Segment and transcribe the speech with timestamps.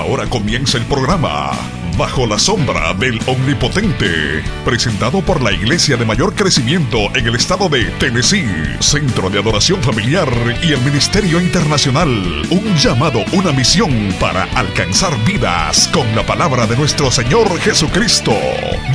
[0.00, 1.50] Ahora comienza el programa
[1.98, 7.68] Bajo la sombra del Omnipotente, presentado por la iglesia de mayor crecimiento en el estado
[7.68, 8.48] de Tennessee,
[8.80, 10.26] Centro de Adoración Familiar
[10.62, 12.08] y el Ministerio Internacional.
[12.48, 18.32] Un llamado, una misión para alcanzar vidas con la palabra de nuestro Señor Jesucristo,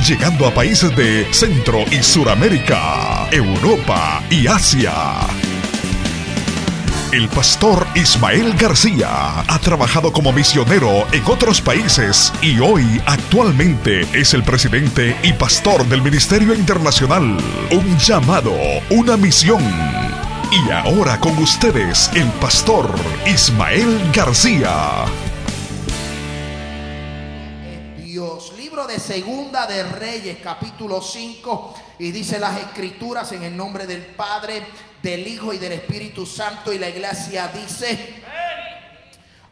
[0.04, 4.92] llegando a países de Centro y Suramérica, Europa y Asia.
[7.12, 14.34] El pastor Ismael García ha trabajado como misionero en otros países y hoy actualmente es
[14.34, 17.38] el presidente y pastor del Ministerio Internacional.
[17.70, 18.52] Un llamado,
[18.90, 19.62] una misión.
[20.50, 22.92] Y ahora con ustedes el pastor
[23.24, 25.04] Ismael García.
[28.16, 33.86] Dios, libro de Segunda de Reyes, capítulo 5, y dice las escrituras en el nombre
[33.86, 34.66] del Padre,
[35.02, 38.22] del Hijo y del Espíritu Santo, y la iglesia dice,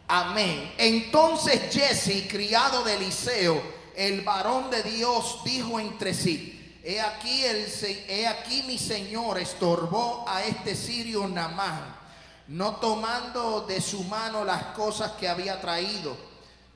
[0.08, 0.72] amén.
[0.78, 3.62] Entonces Jesse, criado de Eliseo,
[3.96, 7.66] el varón de Dios, dijo entre sí, he aquí, el,
[8.08, 11.96] he aquí mi Señor estorbó a este sirio Namán,
[12.48, 16.16] no tomando de su mano las cosas que había traído,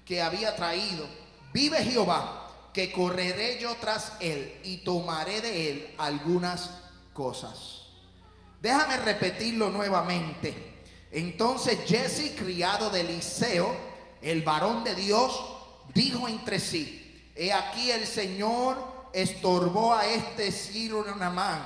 [0.04, 1.06] que había traído.
[1.52, 6.70] Vive Jehová, que correré yo tras él y tomaré de él algunas
[7.12, 7.77] cosas.
[8.60, 10.82] Déjame repetirlo nuevamente.
[11.10, 13.74] Entonces Jesse, criado de Eliseo,
[14.20, 15.40] el varón de Dios,
[15.94, 21.62] dijo entre sí, he aquí el Señor estorbó a este Sirio Namán,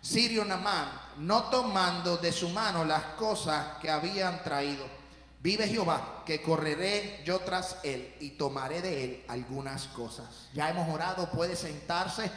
[0.00, 0.88] Sirio Namán,
[1.18, 4.84] no tomando de su mano las cosas que habían traído.
[5.40, 10.48] Vive Jehová, que correré yo tras él y tomaré de él algunas cosas.
[10.54, 12.30] Ya hemos orado, puede sentarse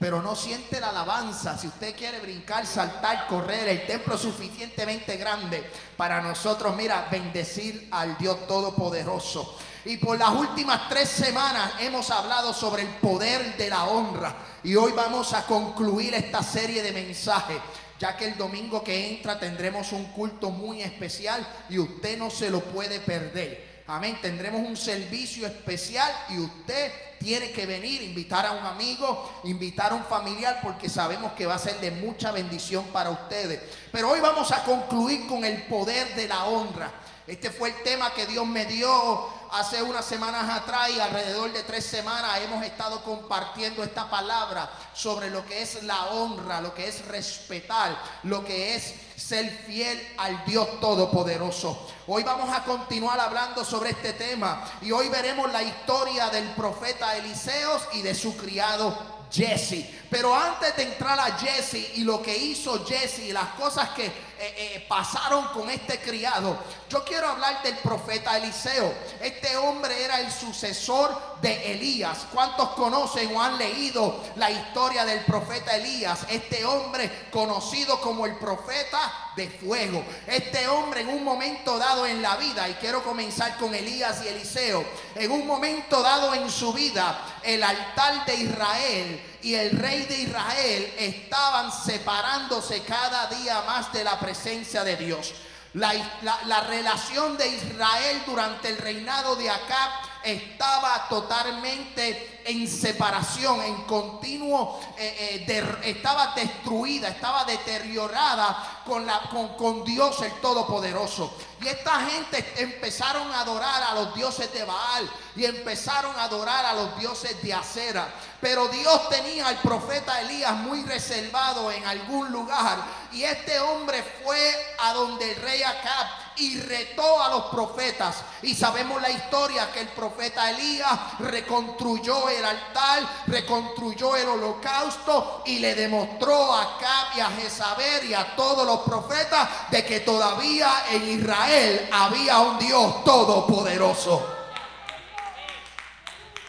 [0.00, 1.58] pero no siente la alabanza.
[1.58, 5.62] Si usted quiere brincar, saltar, correr, el templo es suficientemente grande
[5.94, 9.58] para nosotros, mira, bendecir al Dios Todopoderoso.
[9.84, 14.34] Y por las últimas tres semanas hemos hablado sobre el poder de la honra.
[14.64, 17.58] Y hoy vamos a concluir esta serie de mensajes
[17.98, 22.48] ya que el domingo que entra tendremos un culto muy especial y usted no se
[22.48, 23.69] lo puede perder.
[23.90, 24.16] Amén.
[24.22, 29.96] Tendremos un servicio especial y usted tiene que venir, invitar a un amigo, invitar a
[29.96, 33.60] un familiar, porque sabemos que va a ser de mucha bendición para ustedes.
[33.90, 36.92] Pero hoy vamos a concluir con el poder de la honra.
[37.26, 41.62] Este fue el tema que Dios me dio hace unas semanas atrás y alrededor de
[41.62, 46.88] tres semanas hemos estado compartiendo esta palabra sobre lo que es la honra, lo que
[46.88, 51.88] es respetar, lo que es ser fiel al Dios Todopoderoso.
[52.06, 57.16] Hoy vamos a continuar hablando sobre este tema y hoy veremos la historia del profeta
[57.16, 58.96] Eliseos y de su criado
[59.30, 59.99] Jesse.
[60.10, 64.06] Pero antes de entrar a Jesse y lo que hizo Jesse y las cosas que
[64.06, 68.92] eh, eh, pasaron con este criado, yo quiero hablar del profeta Eliseo.
[69.20, 72.26] Este hombre era el sucesor de Elías.
[72.32, 76.26] ¿Cuántos conocen o han leído la historia del profeta Elías?
[76.28, 80.04] Este hombre conocido como el profeta de fuego.
[80.26, 84.28] Este hombre en un momento dado en la vida, y quiero comenzar con Elías y
[84.28, 84.84] Eliseo,
[85.14, 90.18] en un momento dado en su vida, el altar de Israel y el rey de
[90.22, 95.34] Israel estaban separándose cada día más de la presencia de Dios.
[95.74, 99.90] La, relación de Israel durante el reinado de Acab
[100.24, 109.56] estaba totalmente en separación, en continuo, eh, eh, estaba destruida, estaba deteriorada con, la, con,
[109.56, 111.32] con Dios el Todopoderoso.
[111.62, 116.64] Y esta gente empezaron a adorar a los dioses de Baal y empezaron a adorar
[116.64, 118.08] a los dioses de Acera.
[118.40, 122.78] Pero Dios tenía al profeta Elías muy reservado en algún lugar.
[123.12, 128.16] Y este hombre fue a donde el rey Acab y retó a los profetas.
[128.40, 135.58] Y sabemos la historia que el profeta Elías reconstruyó el altar, reconstruyó el holocausto y
[135.58, 140.84] le demostró a Acab y a Jezabel y a todos los profetas de que todavía
[140.90, 144.40] en Israel había un Dios todopoderoso.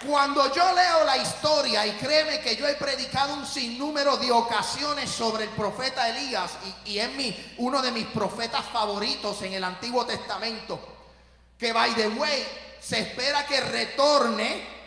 [0.08, 5.08] Cuando yo leo la historia, y créeme que yo he predicado un sinnúmero de ocasiones
[5.12, 6.54] sobre el profeta Elías,
[6.86, 10.80] y, es mi, uno de mis profetas favoritos en el Antiguo Testamento,
[11.56, 12.44] que by the way,
[12.82, 14.81] se espera que retorne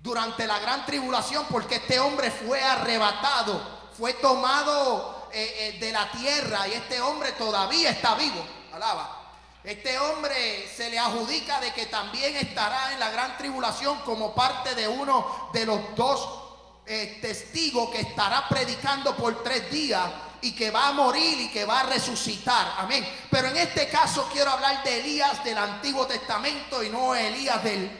[0.00, 3.60] durante la gran tribulación, porque este hombre fue arrebatado,
[3.96, 8.44] fue tomado eh, eh, de la tierra, y este hombre todavía está vivo.
[8.72, 9.18] Alaba.
[9.62, 14.74] Este hombre se le adjudica de que también estará en la gran tribulación como parte
[14.74, 16.44] de uno de los dos
[16.86, 20.10] eh, testigos que estará predicando por tres días
[20.40, 22.74] y que va a morir y que va a resucitar.
[22.78, 23.06] Amén.
[23.30, 27.90] Pero en este caso quiero hablar de Elías del Antiguo Testamento y no Elías de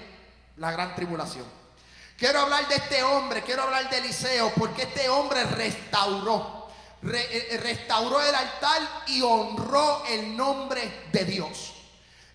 [0.57, 1.60] la gran tribulación.
[2.21, 6.69] Quiero hablar de este hombre, quiero hablar de Eliseo, porque este hombre restauró,
[7.03, 11.73] eh, eh, restauró el altar y honró el nombre de Dios.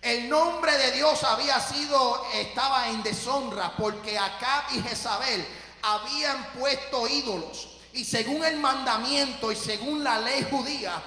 [0.02, 5.46] El nombre de Dios había sido, estaba en deshonra porque Acab y Jezabel
[5.82, 7.78] habían puesto ídolos.
[7.92, 11.00] Y según el mandamiento y según la ley judía,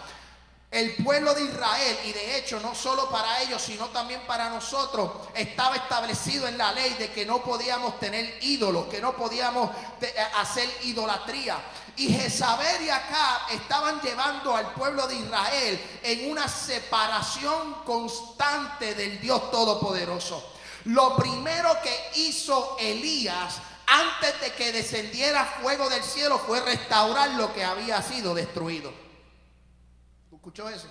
[0.72, 5.12] el pueblo de Israel, y de hecho no solo para ellos, sino también para nosotros,
[5.34, 9.72] estaba establecido en la ley de que no podíamos tener ídolos, que no podíamos
[10.02, 11.58] eh, hacer idolatría.
[11.96, 19.20] Y Jezabel y Acab estaban llevando al pueblo de Israel en una separación constante del
[19.20, 20.54] Dios Todopoderoso.
[20.86, 23.56] Lo primero que hizo Elías
[23.88, 29.09] antes de que descendiera fuego del cielo fue restaurar lo que había sido destruido.
[30.40, 30.88] ¿Escuchó eso?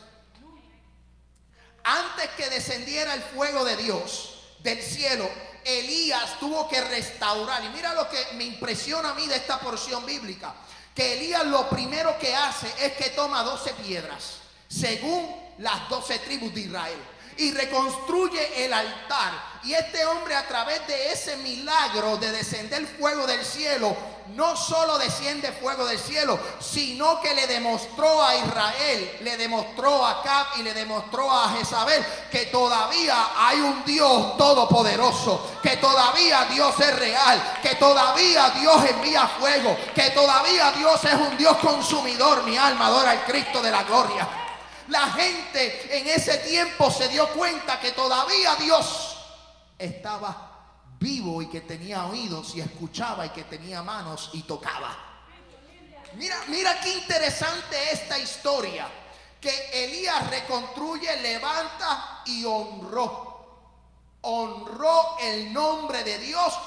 [1.82, 5.26] Antes que descendiera el fuego de Dios del cielo,
[5.64, 7.64] Elías tuvo que restaurar.
[7.64, 10.54] Y mira lo que me impresiona a mí de esta porción bíblica.
[10.94, 14.34] Que Elías lo primero que hace es que toma 12 piedras,
[14.68, 16.98] según las 12 tribus de Israel
[17.38, 19.32] y reconstruye el altar.
[19.64, 23.96] Y este hombre a través de ese milagro de descender fuego del cielo,
[24.34, 30.22] no solo desciende fuego del cielo, sino que le demostró a Israel, le demostró a
[30.22, 36.78] Cap y le demostró a Jezabel que todavía hay un Dios todopoderoso, que todavía Dios
[36.80, 42.44] es real, que todavía Dios envía fuego, que todavía Dios es un Dios consumidor.
[42.44, 44.28] Mi alma adora al Cristo de la gloria.
[44.88, 49.16] La gente en ese tiempo se dio cuenta que todavía Dios
[49.78, 50.47] estaba
[50.98, 54.96] vivo y que tenía oídos y escuchaba y que tenía manos y tocaba.
[56.14, 58.88] Mira, mira qué interesante esta historia.
[59.40, 63.26] Que Elías reconstruye, levanta y honró.
[64.22, 66.58] Honró el nombre de Dios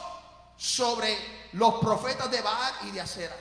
[0.55, 1.17] sobre
[1.53, 3.35] los profetas de Baal y de Acera.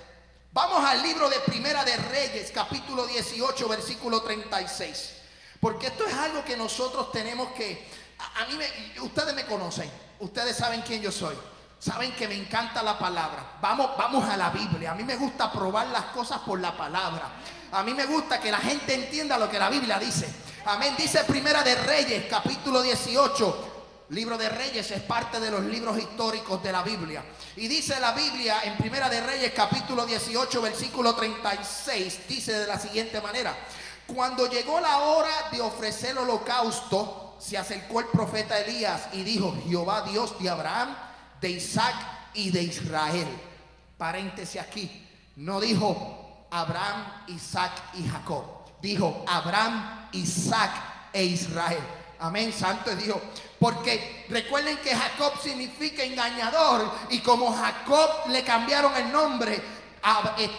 [0.53, 5.13] Vamos al libro de Primera de Reyes, capítulo 18, versículo 36.
[5.61, 7.89] Porque esto es algo que nosotros tenemos que...
[8.19, 9.89] A, mí me, ustedes me conocen,
[10.21, 11.35] ustedes saben quién yo soy.
[11.79, 13.57] Saben que me encanta la palabra.
[13.61, 14.93] Vamos, vamos a la Biblia.
[14.93, 17.31] A mí me gusta probar las cosas por la palabra.
[17.73, 20.29] A mí me gusta que la gente entienda lo que la Biblia dice.
[20.67, 20.95] Amén.
[20.99, 23.71] Dice Primera de Reyes, capítulo 18,
[24.11, 27.23] Libro de Reyes es parte de los libros históricos de la Biblia.
[27.57, 32.77] Y dice la Biblia en Primera de Reyes capítulo 18 versículo 36, dice de la
[32.77, 33.57] siguiente manera,
[34.09, 40.03] cuando llegó la hora de ofrecer holocausto, se acercó el profeta Elías y dijo, Jehová
[40.03, 40.95] Dios de Abraham,
[41.41, 41.95] de Isaac
[42.35, 43.27] y de Israel.
[43.97, 48.45] Paréntesis aquí, no dijo Abraham, Isaac y Jacob,
[48.83, 50.71] dijo Abraham, Isaac
[51.13, 51.83] e Israel.
[52.21, 53.17] Amén, santo Dios.
[53.59, 59.63] Porque recuerden que Jacob significa engañador y como Jacob le cambiaron el nombre,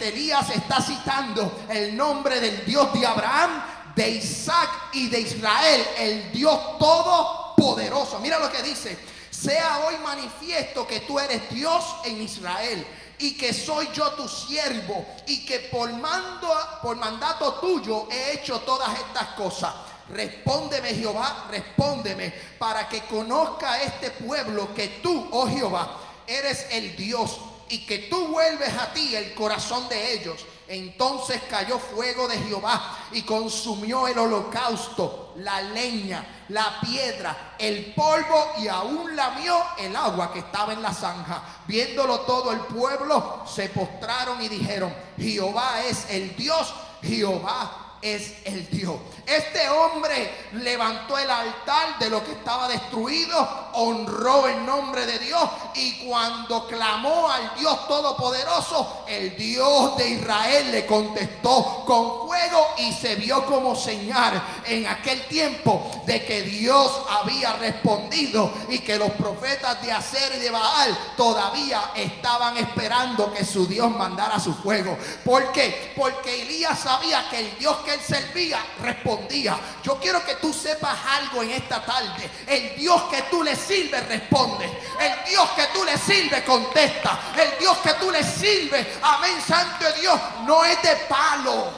[0.00, 3.62] Elías está citando el nombre del Dios de Abraham,
[3.94, 8.18] de Isaac y de Israel, el Dios todopoderoso.
[8.20, 8.98] Mira lo que dice,
[9.30, 12.86] sea hoy manifiesto que tú eres Dios en Israel
[13.18, 16.48] y que soy yo tu siervo y que por mando
[16.82, 19.74] por mandato tuyo he hecho todas estas cosas.
[20.08, 27.38] Respóndeme Jehová, respóndeme para que conozca este pueblo que tú, oh Jehová, eres el Dios
[27.72, 30.44] y que tú vuelves a ti el corazón de ellos.
[30.68, 38.52] Entonces cayó fuego de Jehová y consumió el holocausto, la leña, la piedra, el polvo
[38.58, 41.42] y aún lamió el agua que estaba en la zanja.
[41.66, 48.68] Viéndolo todo el pueblo, se postraron y dijeron, Jehová es el Dios, Jehová es el
[48.68, 48.96] Dios.
[49.24, 55.48] Este hombre levantó el altar de lo que estaba destruido, honró el nombre de Dios
[55.74, 62.92] y cuando clamó al Dios Todopoderoso, el Dios de Israel le contestó con fuego y
[62.92, 69.10] se vio como señal en aquel tiempo de que Dios había respondido y que los
[69.12, 74.98] profetas de Acer y de Baal todavía estaban esperando que su Dios mandara su fuego.
[75.24, 75.92] ¿Por qué?
[75.96, 79.58] Porque Elías sabía que el Dios que él servía respondía.
[79.82, 82.30] Yo quiero que tú sepas algo en esta tarde.
[82.46, 84.66] El Dios que tú le sirves responde.
[85.00, 87.32] El Dios que tú le sirves contesta.
[87.36, 91.72] El Dios que tú le sirves, amén, santo Dios, no es de palo.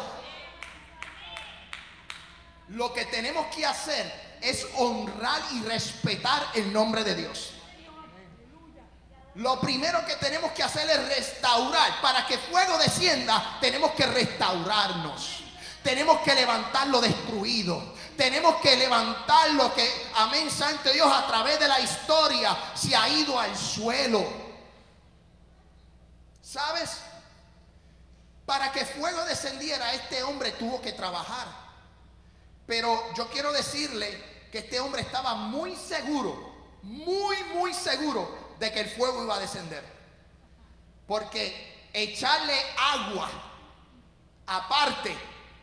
[2.68, 7.50] Lo que tenemos que hacer es honrar y respetar el nombre de Dios.
[9.36, 12.00] Lo primero que tenemos que hacer es restaurar.
[12.00, 15.43] Para que fuego descienda, tenemos que restaurarnos.
[15.84, 17.94] Tenemos que levantar lo destruido.
[18.16, 23.08] Tenemos que levantar lo que, amén, Santo Dios, a través de la historia se ha
[23.08, 24.24] ido al suelo.
[26.40, 27.00] ¿Sabes?
[28.46, 31.48] Para que fuego descendiera, este hombre tuvo que trabajar.
[32.66, 38.80] Pero yo quiero decirle que este hombre estaba muy seguro, muy, muy seguro de que
[38.80, 39.84] el fuego iba a descender.
[41.06, 43.28] Porque echarle agua
[44.46, 45.16] aparte,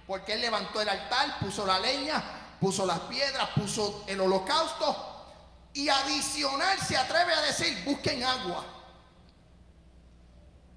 [0.07, 2.21] porque él levantó el altar, puso la leña,
[2.59, 5.25] puso las piedras, puso el holocausto
[5.73, 8.65] y adicional se atreve a decir, busquen agua.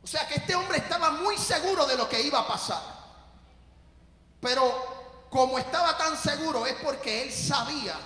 [0.03, 2.83] O sea que este hombre estaba muy seguro de lo que iba a pasar.
[4.41, 7.97] Pero como estaba tan seguro es porque él sabía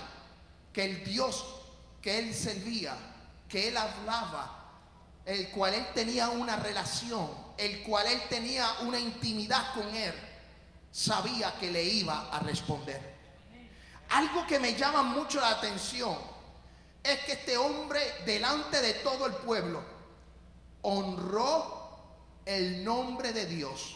[0.73, 1.45] que el Dios
[2.01, 2.95] que él servía,
[3.47, 4.55] que él hablaba,
[5.25, 10.13] el cual él tenía una relación, el cual él tenía una intimidad con él,
[10.91, 13.17] sabía que le iba a responder.
[14.09, 16.17] Algo que me llama mucho la atención
[17.03, 19.83] es que este hombre delante de todo el pueblo
[20.81, 21.79] honró
[22.45, 23.95] el nombre de Dios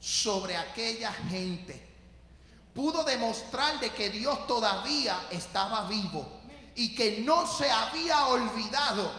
[0.00, 1.86] sobre aquella gente.
[2.74, 6.40] Pudo demostrar de que Dios todavía estaba vivo
[6.74, 9.10] y que no se había olvidado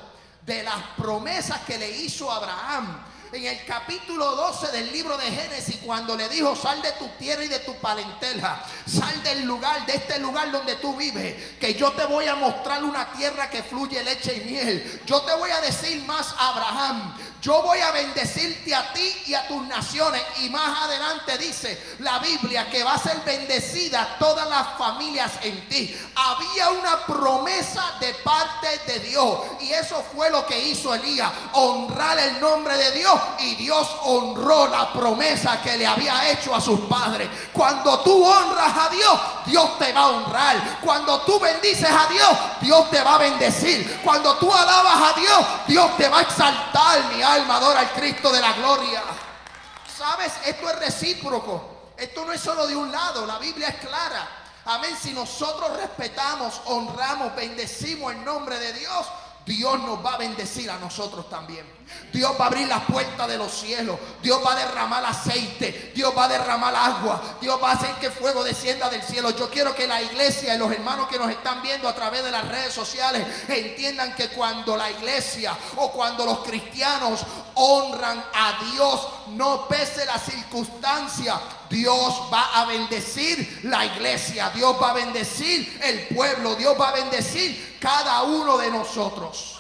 [0.45, 5.77] de las promesas que le hizo Abraham en el capítulo 12 del libro de Génesis,
[5.85, 9.93] cuando le dijo, sal de tu tierra y de tu parentela, sal del lugar, de
[9.93, 14.03] este lugar donde tú vives, que yo te voy a mostrar una tierra que fluye
[14.03, 15.01] leche y miel.
[15.05, 19.47] Yo te voy a decir más, Abraham, yo voy a bendecirte a ti y a
[19.47, 20.21] tus naciones.
[20.41, 25.69] Y más adelante dice la Biblia que va a ser bendecida todas las familias en
[25.69, 25.97] ti.
[26.15, 29.39] Había una promesa de parte de Dios.
[29.61, 31.31] Y eso fue lo que hizo Elías.
[31.53, 33.19] Honrar el nombre de Dios.
[33.39, 37.29] Y Dios honró la promesa que le había hecho a sus padres.
[37.53, 40.79] Cuando tú honras a Dios, Dios te va a honrar.
[40.81, 44.01] Cuando tú bendices a Dios, Dios te va a bendecir.
[44.03, 48.41] Cuando tú alabas a Dios, Dios te va a exaltar, alma adora al Cristo de
[48.41, 49.03] la gloria.
[49.97, 50.33] ¿Sabes?
[50.45, 51.91] Esto es recíproco.
[51.97, 53.25] Esto no es solo de un lado.
[53.25, 54.27] La Biblia es clara.
[54.65, 54.95] Amén.
[54.99, 59.07] Si nosotros respetamos, honramos, bendecimos el nombre de Dios,
[59.49, 61.65] Dios nos va a bendecir a nosotros también.
[62.13, 63.97] Dios va a abrir las puertas de los cielos.
[64.21, 65.91] Dios va a derramar aceite.
[65.95, 67.19] Dios va a derramar agua.
[67.41, 69.31] Dios va a hacer que fuego descienda del cielo.
[69.31, 72.29] Yo quiero que la iglesia y los hermanos que nos están viendo a través de
[72.29, 77.21] las redes sociales entiendan que cuando la iglesia o cuando los cristianos
[77.55, 81.41] honran a Dios, no pese la circunstancia,
[81.71, 84.51] Dios va a bendecir la iglesia.
[84.53, 86.53] Dios va a bendecir el pueblo.
[86.53, 89.59] Dios va a bendecir cada uno de nosotros.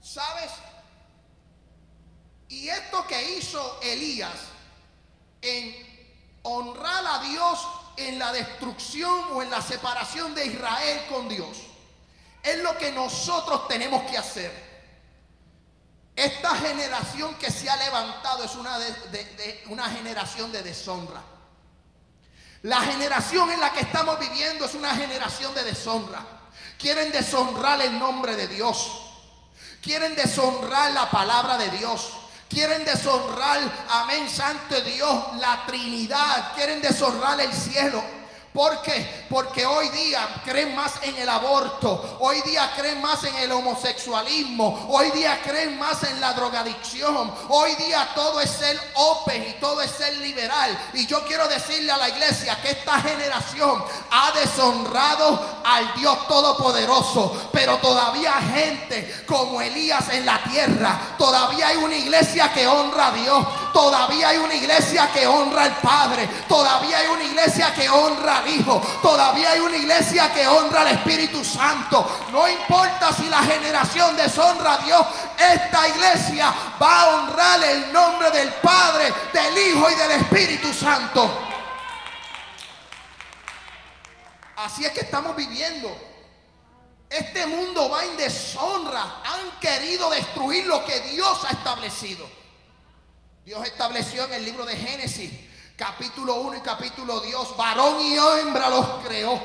[0.00, 0.50] ¿Sabes?
[2.48, 4.34] Y esto que hizo Elías
[5.42, 5.74] en
[6.42, 11.58] honrar a Dios en la destrucción o en la separación de Israel con Dios,
[12.42, 14.68] es lo que nosotros tenemos que hacer.
[16.14, 21.22] Esta generación que se ha levantado es una, de, una generación de deshonra.
[22.62, 26.24] La generación en la que estamos viviendo es una generación de deshonra.
[26.78, 29.02] Quieren deshonrar el nombre de Dios.
[29.80, 32.12] Quieren deshonrar la palabra de Dios.
[32.48, 33.60] Quieren deshonrar,
[33.90, 36.54] amén, santo Dios, la Trinidad.
[36.54, 38.02] Quieren deshonrar el cielo.
[38.58, 39.26] ¿Por qué?
[39.30, 44.88] Porque hoy día creen más en el aborto, hoy día creen más en el homosexualismo,
[44.90, 49.80] hoy día creen más en la drogadicción, hoy día todo es ser open y todo
[49.80, 50.76] es ser liberal.
[50.94, 57.50] Y yo quiero decirle a la iglesia que esta generación ha deshonrado al Dios Todopoderoso,
[57.52, 63.12] pero todavía gente como Elías en la tierra, todavía hay una iglesia que honra a
[63.12, 68.38] Dios, todavía hay una iglesia que honra al Padre, todavía hay una iglesia que honra
[68.38, 68.80] a Hijo.
[69.02, 72.28] Todavía hay una iglesia que honra al Espíritu Santo.
[72.32, 75.06] No importa si la generación deshonra a Dios,
[75.38, 81.30] esta iglesia va a honrar el nombre del Padre, del Hijo y del Espíritu Santo.
[84.56, 85.96] Así es que estamos viviendo.
[87.08, 89.22] Este mundo va en deshonra.
[89.24, 92.28] Han querido destruir lo que Dios ha establecido.
[93.44, 95.47] Dios estableció en el libro de Génesis
[95.78, 99.40] capítulo 1 y capítulo 2, varón y hembra los creó.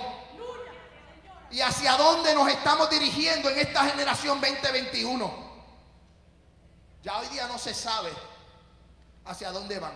[1.51, 5.31] ¿Y hacia dónde nos estamos dirigiendo en esta generación 2021?
[7.03, 8.11] Ya hoy día no se sabe
[9.25, 9.93] hacia dónde van.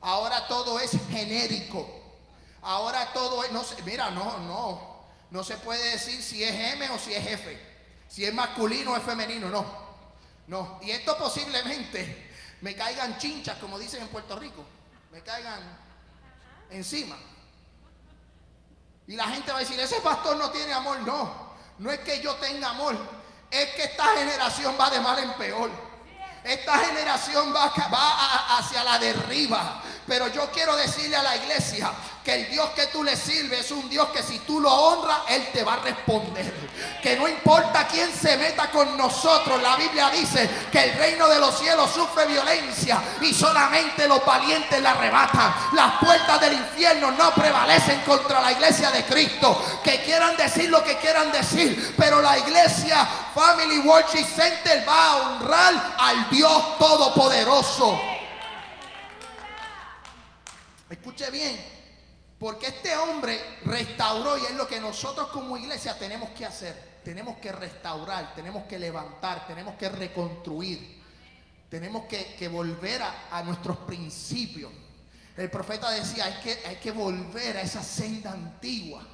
[0.00, 1.86] Ahora todo es genérico.
[2.62, 4.90] Ahora todo es, no mira, no, no.
[5.30, 7.70] No se puede decir si es M o si es F.
[8.08, 9.66] Si es masculino o es femenino, no.
[10.46, 10.78] No.
[10.80, 12.30] Y esto posiblemente
[12.62, 14.64] me caigan chinchas, como dicen en Puerto Rico,
[15.10, 15.60] me caigan
[16.70, 17.16] encima.
[19.06, 21.00] Y la gente va a decir, ese pastor no tiene amor.
[21.00, 22.96] No, no es que yo tenga amor,
[23.50, 25.89] es que esta generación va de mal en peor.
[26.42, 29.82] Esta generación va, hacia la derriba.
[30.06, 31.90] Pero yo quiero decirle a la iglesia
[32.24, 35.18] que el Dios que tú le sirves es un Dios que si tú lo honras,
[35.28, 36.52] Él te va a responder.
[37.02, 41.38] Que no importa quién se meta con nosotros, la Biblia dice que el reino de
[41.38, 45.54] los cielos sufre violencia y solamente los valientes la arrebatan.
[45.74, 46.69] Las puertas del infierno
[47.08, 49.80] no prevalecen contra la iglesia de Cristo.
[49.84, 55.16] Que quieran decir lo que quieran decir, pero la iglesia Family Worship Center va a
[55.18, 58.00] honrar al Dios Todopoderoso.
[60.90, 61.56] Escuche bien,
[62.40, 66.90] porque este hombre restauró y es lo que nosotros como iglesia tenemos que hacer.
[67.04, 71.00] Tenemos que restaurar, tenemos que levantar, tenemos que reconstruir.
[71.70, 74.72] Tenemos que, volver a, nuestros principios.
[75.36, 79.06] El profeta decía, hay que, hay que volver a esa senda antigua.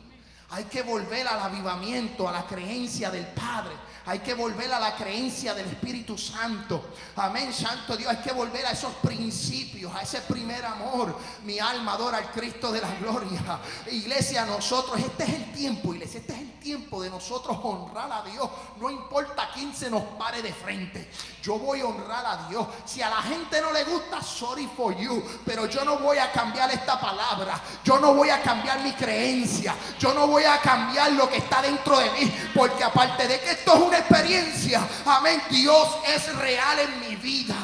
[0.51, 3.73] Hay que volver al avivamiento, a la creencia del Padre.
[4.09, 6.91] Hay que volver a la creencia del Espíritu Santo.
[7.17, 8.09] Amén, Santo Dios.
[8.09, 11.19] Hay que volver a esos principios, a ese primer amor.
[11.43, 13.59] Mi alma adora al Cristo de la gloria.
[13.91, 18.23] Iglesia, nosotros, este es el tiempo, iglesia, este es el tiempo de nosotros honrar a
[18.31, 18.49] Dios.
[18.81, 21.11] No importa quién se nos pare de frente.
[21.43, 22.65] Yo voy a honrar a Dios.
[22.85, 25.21] Si a la gente no le gusta, sorry for you.
[25.45, 27.61] Pero yo no voy a cambiar esta palabra.
[27.83, 29.75] Yo no voy a cambiar mi creencia.
[29.99, 32.51] Yo no voy a cambiar lo que está dentro de mí.
[32.55, 34.87] Porque aparte de que esto es una experiencia.
[35.05, 35.43] Amén.
[35.51, 37.55] Dios es real en mi vida.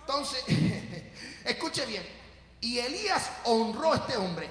[0.00, 0.44] Entonces,
[1.44, 2.06] escuche bien.
[2.60, 4.48] Y Elías honró a este hombre.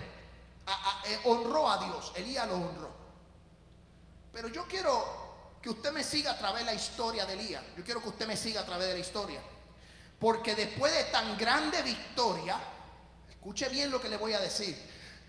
[1.06, 2.12] Eh, honró a Dios.
[2.16, 2.90] Elías lo honró.
[4.32, 7.64] Pero yo quiero que usted me siga a través de la historia de Elías.
[7.78, 9.42] Yo quiero que usted me siga a través de la historia.
[10.20, 12.60] Porque después de tan grande victoria,
[13.30, 14.78] escuche bien lo que le voy a decir.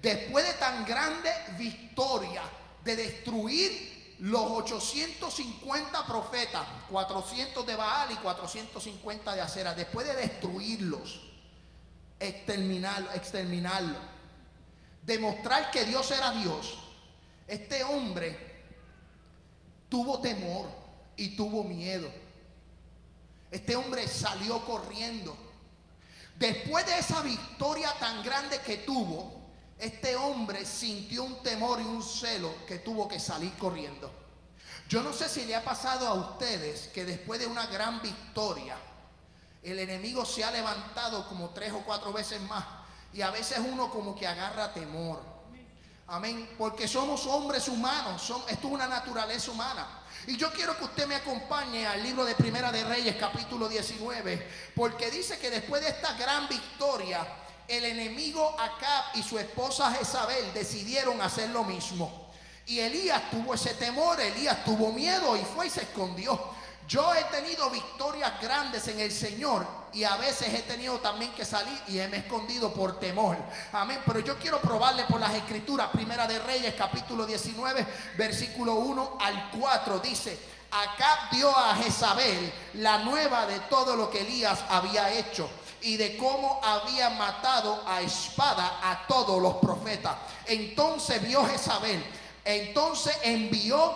[0.02, 2.43] Después de tan grande victoria,
[2.84, 11.21] de destruir los 850 profetas, 400 de Baal y 450 de Acera, después de destruirlos,
[12.19, 13.99] exterminarlos, exterminarlo,
[15.02, 16.78] demostrar que Dios era Dios,
[17.47, 18.50] este hombre
[19.89, 20.69] tuvo temor
[21.17, 22.10] y tuvo miedo.
[23.50, 25.36] Este hombre salió corriendo.
[26.39, 29.39] Después de esa victoria tan grande que tuvo,
[29.80, 34.10] este hombre sintió un temor y un celo que tuvo que salir corriendo.
[34.88, 38.76] Yo no sé si le ha pasado a ustedes que después de una gran victoria,
[39.62, 42.64] el enemigo se ha levantado como tres o cuatro veces más
[43.12, 45.23] y a veces uno como que agarra temor.
[46.08, 46.50] Amén.
[46.58, 50.00] Porque somos hombres humanos, esto es una naturaleza humana.
[50.26, 54.73] Y yo quiero que usted me acompañe al libro de Primera de Reyes, capítulo 19,
[54.75, 57.25] porque dice que después de esta gran victoria,
[57.71, 62.28] el enemigo Acab y su esposa Jezabel decidieron hacer lo mismo.
[62.67, 66.39] Y Elías tuvo ese temor, Elías tuvo miedo y fue y se escondió.
[66.89, 71.45] Yo he tenido victorias grandes en el Señor y a veces he tenido también que
[71.45, 73.37] salir y me he escondido por temor.
[73.73, 74.00] Amén.
[74.04, 75.91] Pero yo quiero probarle por las escrituras.
[75.93, 77.87] Primera de Reyes, capítulo 19,
[78.19, 80.00] versículo 1 al 4.
[80.00, 80.37] Dice,
[80.73, 85.49] Acab dio a Jezabel la nueva de todo lo que Elías había hecho
[85.82, 90.16] y de cómo había matado a espada a todos los profetas.
[90.47, 92.04] Entonces vio Jezabel,
[92.45, 93.95] entonces envió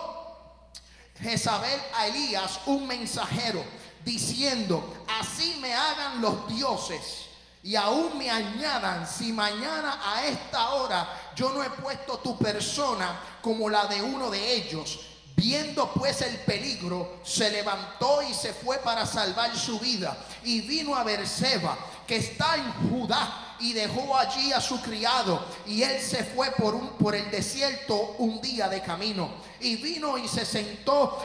[1.19, 3.63] Jezabel a Elías un mensajero
[4.03, 7.25] diciendo, así me hagan los dioses
[7.63, 13.19] y aún me añadan, si mañana a esta hora yo no he puesto tu persona
[13.41, 14.99] como la de uno de ellos,
[15.35, 20.15] Viendo pues el peligro, se levantó y se fue para salvar su vida.
[20.43, 25.43] Y vino a Berseba, que está en Judá, y dejó allí a su criado.
[25.65, 29.29] Y él se fue por, un, por el desierto un día de camino.
[29.59, 31.19] Y vino y se sentó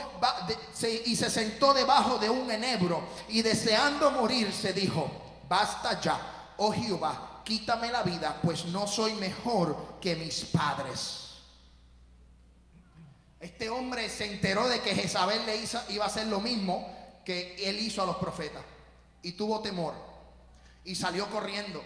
[1.06, 3.02] y se sentó debajo de un enebro.
[3.28, 5.08] Y deseando morir, se dijo:
[5.48, 11.29] Basta ya, oh Jehová, quítame la vida, pues no soy mejor que mis padres.
[13.40, 15.56] Este hombre se enteró de que Jezabel le
[15.88, 16.86] iba a hacer lo mismo
[17.24, 18.62] que él hizo a los profetas.
[19.22, 19.94] Y tuvo temor.
[20.84, 21.82] Y salió corriendo.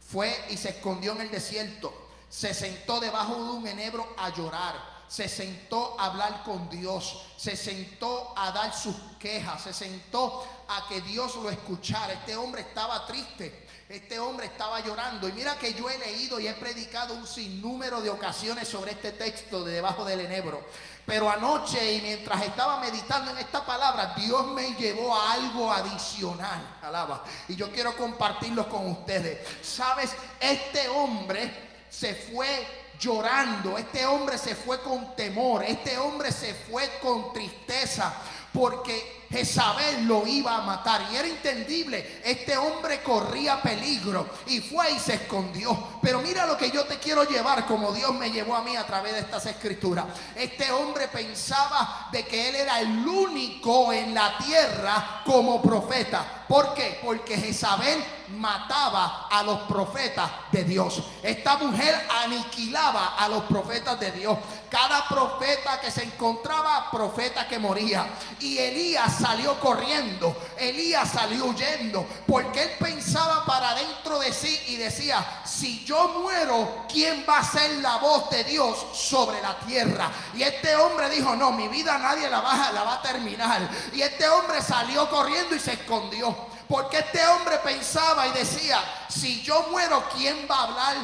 [0.00, 1.92] Fue y se escondió en el desierto.
[2.28, 4.98] Se sentó debajo de un enebro a llorar.
[5.08, 7.24] Se sentó a hablar con Dios.
[7.38, 9.62] Se sentó a dar sus quejas.
[9.62, 12.12] Se sentó a que Dios lo escuchara.
[12.12, 13.66] Este hombre estaba triste.
[13.88, 15.26] Este hombre estaba llorando.
[15.26, 19.12] Y mira que yo he leído y he predicado un sinnúmero de ocasiones sobre este
[19.12, 20.62] texto de debajo del enebro.
[21.08, 26.76] Pero anoche y mientras estaba meditando en esta palabra, Dios me llevó a algo adicional.
[26.82, 27.24] Alaba.
[27.48, 29.38] Y yo quiero compartirlo con ustedes.
[29.62, 31.50] Sabes, este hombre
[31.88, 32.66] se fue
[33.00, 33.78] llorando.
[33.78, 35.64] Este hombre se fue con temor.
[35.64, 38.12] Este hombre se fue con tristeza.
[38.52, 41.06] Porque Jezabel lo iba a matar.
[41.12, 42.20] Y era entendible.
[42.24, 45.76] Este hombre corría peligro y fue y se escondió.
[46.02, 48.86] Pero mira lo que yo te quiero llevar como Dios me llevó a mí a
[48.86, 50.06] través de estas escrituras.
[50.34, 56.37] Este hombre pensaba de que él era el único en la tierra como profeta.
[56.48, 56.98] ¿Por qué?
[57.04, 58.02] Porque Jezabel
[58.36, 61.02] mataba a los profetas de Dios.
[61.22, 64.38] Esta mujer aniquilaba a los profetas de Dios.
[64.70, 68.06] Cada profeta que se encontraba, profeta que moría.
[68.40, 74.76] Y Elías salió corriendo, Elías salió huyendo, porque él pensaba para dentro de sí y
[74.76, 80.10] decía, si yo muero, ¿quién va a ser la voz de Dios sobre la tierra?
[80.34, 83.68] Y este hombre dijo, no, mi vida nadie la va, la va a terminar.
[83.94, 86.37] Y este hombre salió corriendo y se escondió.
[86.68, 90.96] Porque este hombre pensaba y decía, si yo muero, ¿quién va a hablar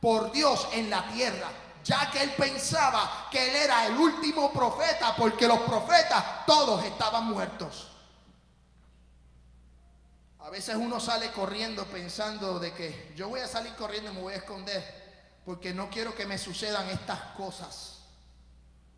[0.00, 1.48] por Dios en la tierra?
[1.86, 7.26] ya que él pensaba que él era el último profeta, porque los profetas todos estaban
[7.26, 7.92] muertos.
[10.40, 14.20] A veces uno sale corriendo pensando de que yo voy a salir corriendo y me
[14.20, 17.95] voy a esconder, porque no quiero que me sucedan estas cosas.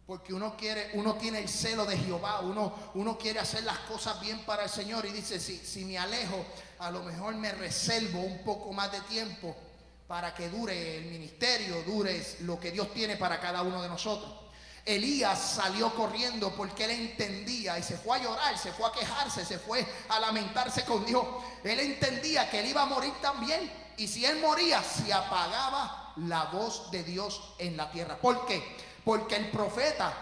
[0.08, 4.18] Porque uno quiere, uno tiene el celo de Jehová, uno, uno quiere hacer las cosas
[4.22, 6.46] bien para el Señor y dice, si, si me alejo,
[6.78, 9.54] a lo mejor me reservo un poco más de tiempo
[10.06, 14.32] para que dure el ministerio, dure lo que Dios tiene para cada uno de nosotros.
[14.82, 19.44] Elías salió corriendo porque él entendía y se fue a llorar, se fue a quejarse,
[19.44, 21.26] se fue a lamentarse con Dios.
[21.62, 23.70] Él entendía que él iba a morir también.
[23.98, 28.16] Y si él moría, se apagaba la voz de Dios en la tierra.
[28.16, 28.87] ¿Por qué?
[29.08, 30.12] Porque el profeta,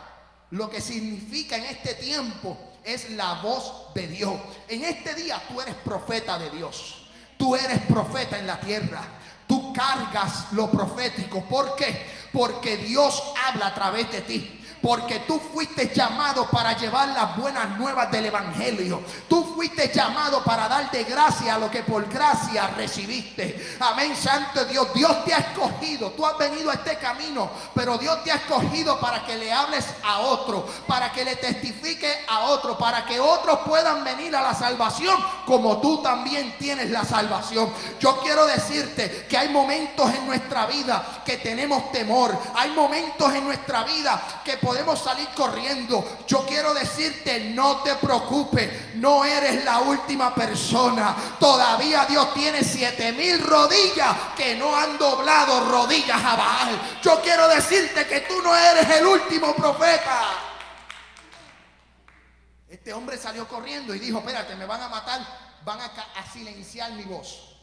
[0.51, 4.38] lo que significa en este tiempo, es la voz de Dios.
[4.68, 7.09] En este día tú eres profeta de Dios.
[7.37, 9.03] Tú eres profeta en la tierra.
[9.49, 11.42] Tú cargas lo profético.
[11.46, 12.01] ¿Por qué?
[12.33, 14.56] Porque Dios habla a través de ti.
[14.87, 19.03] Porque tú fuiste llamado para llevar las buenas nuevas del Evangelio.
[19.29, 23.77] Tú fuiste llamado para darte gracia a lo que por gracia recibiste.
[23.81, 24.94] Amén, Santo Dios.
[24.94, 26.12] Dios te ha escogido.
[26.12, 29.85] Tú has venido a este camino, pero Dios te ha escogido para que le hables
[30.05, 34.55] a otro, para que le testifique a otro, para que otros puedan venir a la
[34.55, 37.72] salvación como tú también tienes la salvación.
[37.99, 42.38] Yo quiero decirte que hay momentos en nuestra vida que tenemos temor.
[42.55, 46.19] Hay momentos en nuestra vida que podemos podemos salir corriendo.
[46.27, 51.17] Yo quiero decirte, no te preocupes, no eres la última persona.
[51.41, 57.01] Todavía Dios tiene siete mil rodillas que no han doblado rodillas a Baal.
[57.03, 60.21] Yo quiero decirte que tú no eres el último profeta.
[62.69, 65.21] Este hombre salió corriendo y dijo, espérate, me van a matar,
[65.65, 67.57] van a, a silenciar mi voz.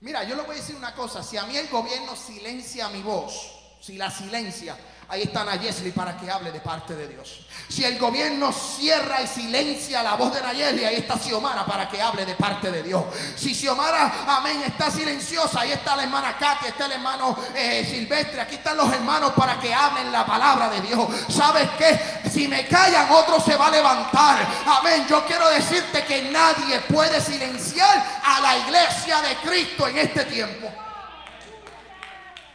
[0.00, 3.02] Mira, yo le voy a decir una cosa, si a mí el gobierno silencia mi
[3.02, 3.32] voz,
[3.80, 4.76] si la silencia,
[5.10, 7.40] Ahí está Nayesli para que hable de parte de Dios.
[7.66, 12.00] Si el gobierno cierra y silencia la voz de Nayeli, ahí está Xiomara para que
[12.00, 13.04] hable de parte de Dios.
[13.34, 18.42] Si Xiomara, amén, está silenciosa, ahí está la hermana Katy, está el hermano eh, Silvestre,
[18.42, 21.08] aquí están los hermanos para que hablen la palabra de Dios.
[21.30, 22.28] ¿Sabes qué?
[22.30, 24.46] Si me callan, otro se va a levantar.
[24.66, 25.06] Amén.
[25.08, 30.70] Yo quiero decirte que nadie puede silenciar a la iglesia de Cristo en este tiempo.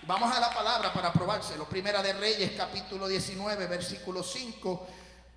[0.06, 1.64] Vamos a la palabra para probárselo.
[1.64, 4.88] Primera de Reyes, capítulo 19, versículo 5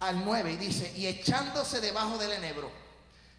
[0.00, 0.52] al 9.
[0.54, 2.68] Y dice, y echándose debajo del enebro,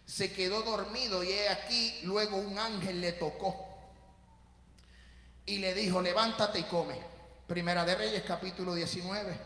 [0.06, 3.54] se quedó dormido y he aquí, luego un ángel le tocó
[5.44, 6.98] y le dijo, levántate y come.
[7.46, 9.38] Primera de Reyes, capítulo 19,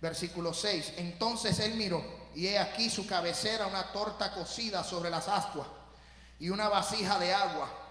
[0.00, 0.94] versículo 6.
[0.96, 2.02] Entonces él miró
[2.34, 5.68] y he aquí su cabecera, una torta cocida sobre las ascuas
[6.38, 7.81] y una vasija de agua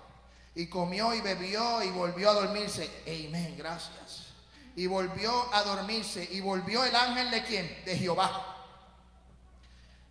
[0.53, 2.89] y comió y bebió y volvió a dormirse.
[3.05, 4.27] Amén, gracias.
[4.75, 6.27] Y volvió a dormirse.
[6.31, 7.81] Y volvió el ángel de quién?
[7.85, 8.57] De Jehová.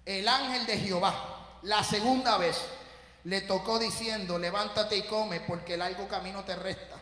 [0.05, 1.59] El ángel de Jehová.
[1.62, 2.57] La segunda vez
[3.24, 6.96] le tocó diciendo, levántate y come porque el largo camino te resta.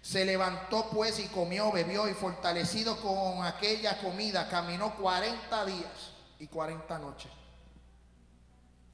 [0.00, 6.46] Se levantó pues y comió, bebió y fortalecido con aquella comida, caminó 40 días y
[6.46, 7.30] 40 noches.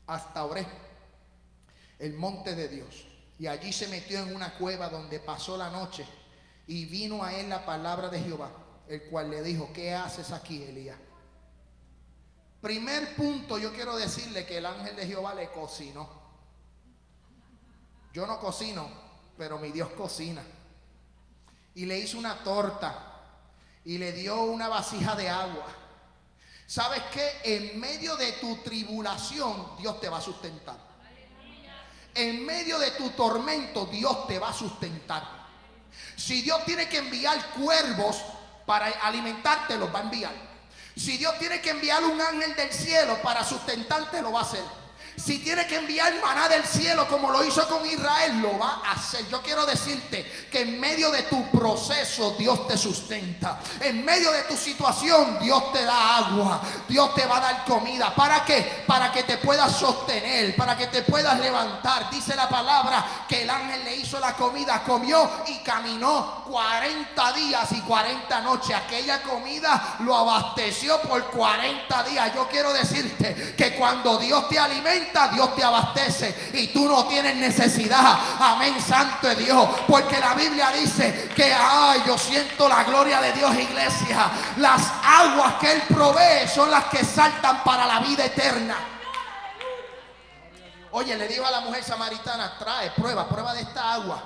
[0.06, 0.66] Hasta Oré,
[1.98, 3.08] el monte de Dios.
[3.38, 6.06] Y allí se metió en una cueva donde pasó la noche.
[6.66, 8.50] Y vino a él la palabra de Jehová,
[8.88, 10.98] el cual le dijo, ¿qué haces aquí, Elías?
[12.60, 16.26] Primer punto, yo quiero decirle que el ángel de Jehová le cocinó.
[18.12, 18.88] yo no cocino,
[19.36, 20.42] pero mi Dios cocina.
[21.74, 23.08] Y le hizo una torta
[23.84, 25.66] y le dio una vasija de agua.
[26.66, 27.30] ¿Sabes qué?
[27.44, 30.87] En medio de tu tribulación, Dios te va a sustentar.
[32.18, 35.22] En medio de tu tormento, Dios te va a sustentar.
[36.16, 38.16] Si Dios tiene que enviar cuervos
[38.66, 40.32] para alimentarte, los va a enviar.
[40.96, 44.64] Si Dios tiene que enviar un ángel del cielo para sustentarte, lo va a hacer.
[45.18, 48.92] Si tiene que enviar maná del cielo como lo hizo con Israel, lo va a
[48.92, 49.26] hacer.
[49.28, 53.58] Yo quiero decirte que en medio de tu proceso Dios te sustenta.
[53.80, 56.62] En medio de tu situación Dios te da agua.
[56.88, 58.14] Dios te va a dar comida.
[58.14, 58.84] ¿Para qué?
[58.86, 62.10] Para que te puedas sostener, para que te puedas levantar.
[62.10, 67.72] Dice la palabra que el ángel le hizo la comida, comió y caminó 40 días
[67.72, 68.76] y 40 noches.
[68.76, 72.34] Aquella comida lo abasteció por 40 días.
[72.34, 77.36] Yo quiero decirte que cuando Dios te alimenta, Dios te abastece y tú no tienes
[77.36, 78.18] necesidad.
[78.38, 79.68] Amén, santo Dios.
[79.86, 84.30] Porque la Biblia dice que, ay, yo siento la gloria de Dios, iglesia.
[84.58, 88.76] Las aguas que Él provee son las que saltan para la vida eterna.
[90.92, 94.22] Oye, le digo a la mujer samaritana, trae prueba, prueba de esta agua.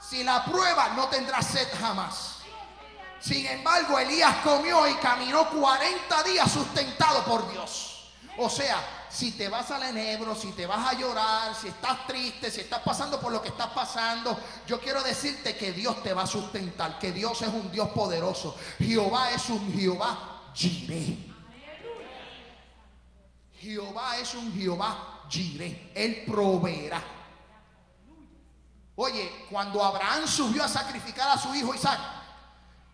[0.00, 2.36] Si la prueba, no tendrá sed jamás.
[3.20, 8.10] Sin embargo, Elías comió y caminó 40 días sustentado por Dios.
[8.38, 8.78] O sea,
[9.10, 12.80] si te vas al enebro, si te vas a llorar, si estás triste, si estás
[12.80, 16.98] pasando por lo que estás pasando, yo quiero decirte que Dios te va a sustentar,
[16.98, 18.56] que Dios es un Dios poderoso.
[18.78, 21.16] Jehová es un Jehová Jireh.
[23.58, 25.92] Jehová es un Jehová Jireh.
[25.94, 27.02] Él proveerá.
[28.94, 31.98] Oye, cuando Abraham subió a sacrificar a su hijo Isaac,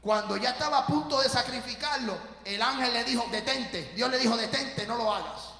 [0.01, 3.93] cuando ya estaba a punto de sacrificarlo, el ángel le dijo, detente.
[3.97, 5.56] Dios le dijo, detente, no lo hagas.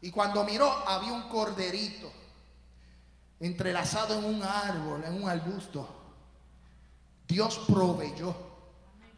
[0.00, 2.10] Y cuando miró, había un corderito
[3.40, 5.88] entrelazado en un árbol, en un arbusto.
[7.26, 8.34] Dios proveyó.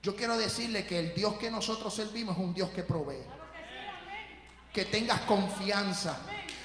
[0.03, 3.25] Yo quiero decirle que el Dios que nosotros servimos es un Dios que provee.
[4.73, 6.19] Que tengas confianza.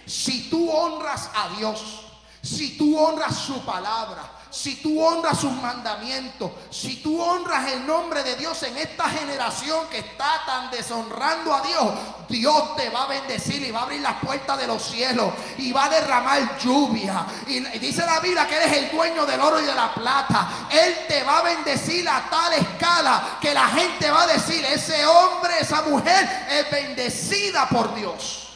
[0.06, 2.06] Si tú honras a Dios,
[2.42, 8.22] si tú honras su palabra, si tú honras sus mandamientos, si tú honras el nombre
[8.22, 11.92] de Dios en esta generación que está tan deshonrando a Dios,
[12.30, 15.72] Dios te va a bendecir y va a abrir las puertas de los cielos y
[15.72, 17.26] va a derramar lluvia.
[17.48, 20.68] Y dice la Biblia que eres el dueño del oro y de la plata.
[20.70, 25.04] Él te va a bendecir a tal escala que la gente va a decir, ese
[25.08, 28.56] hombre, esa mujer es bendecida por Dios.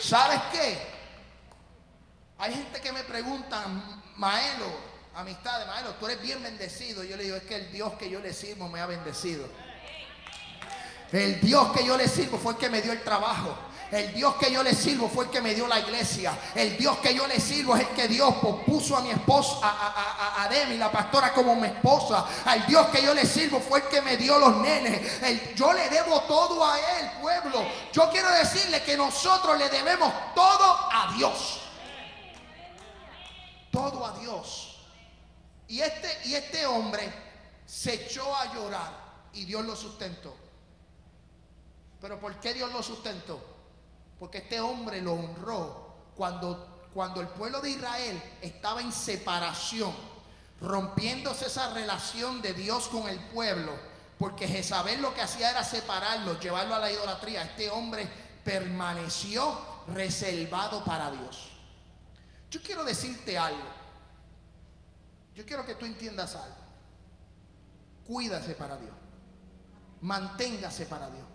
[0.00, 0.97] ¿Sabes qué?
[2.40, 3.64] Hay gente que me pregunta,
[4.14, 4.66] Maelo,
[5.16, 7.02] amistades, Maelo, tú eres bien bendecido.
[7.02, 9.44] Yo le digo, es que el Dios que yo le sirvo me ha bendecido.
[11.10, 13.56] El Dios que yo le sirvo fue el que me dio el trabajo.
[13.90, 16.38] El Dios que yo le sirvo fue el que me dio la iglesia.
[16.54, 18.32] El Dios que yo le sirvo es el que Dios
[18.64, 22.24] puso a mi esposa, a, a, Demi, la pastora, como mi esposa.
[22.44, 25.56] Al Dios que yo le sirvo fue el que me dio los nenes.
[25.56, 27.66] yo le debo todo a Él, pueblo.
[27.92, 31.57] Yo quiero decirle que nosotros le debemos todo a Dios
[33.78, 34.76] todo a Dios.
[35.68, 37.12] Y este, y este hombre
[37.64, 38.92] se echó a llorar
[39.34, 40.34] y Dios lo sustentó.
[42.00, 43.40] Pero ¿por qué Dios lo sustentó?
[44.18, 49.94] Porque este hombre lo honró cuando, cuando el pueblo de Israel estaba en separación,
[50.60, 53.72] rompiéndose esa relación de Dios con el pueblo,
[54.18, 57.42] porque Jezabel lo que hacía era separarlo, llevarlo a la idolatría.
[57.42, 58.08] Este hombre
[58.44, 61.47] permaneció reservado para Dios.
[62.50, 63.78] Yo quiero decirte algo.
[65.34, 66.56] Yo quiero que tú entiendas algo.
[68.06, 68.94] Cuídase para Dios.
[70.00, 71.26] Manténgase para Dios.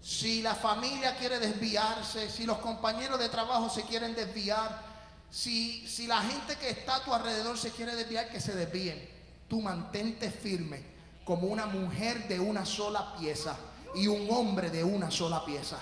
[0.00, 4.86] Si la familia quiere desviarse, si los compañeros de trabajo se quieren desviar,
[5.30, 9.08] si, si la gente que está a tu alrededor se quiere desviar, que se desvíen.
[9.48, 10.82] Tú mantente firme
[11.24, 13.56] como una mujer de una sola pieza
[13.94, 15.78] y un hombre de una sola pieza.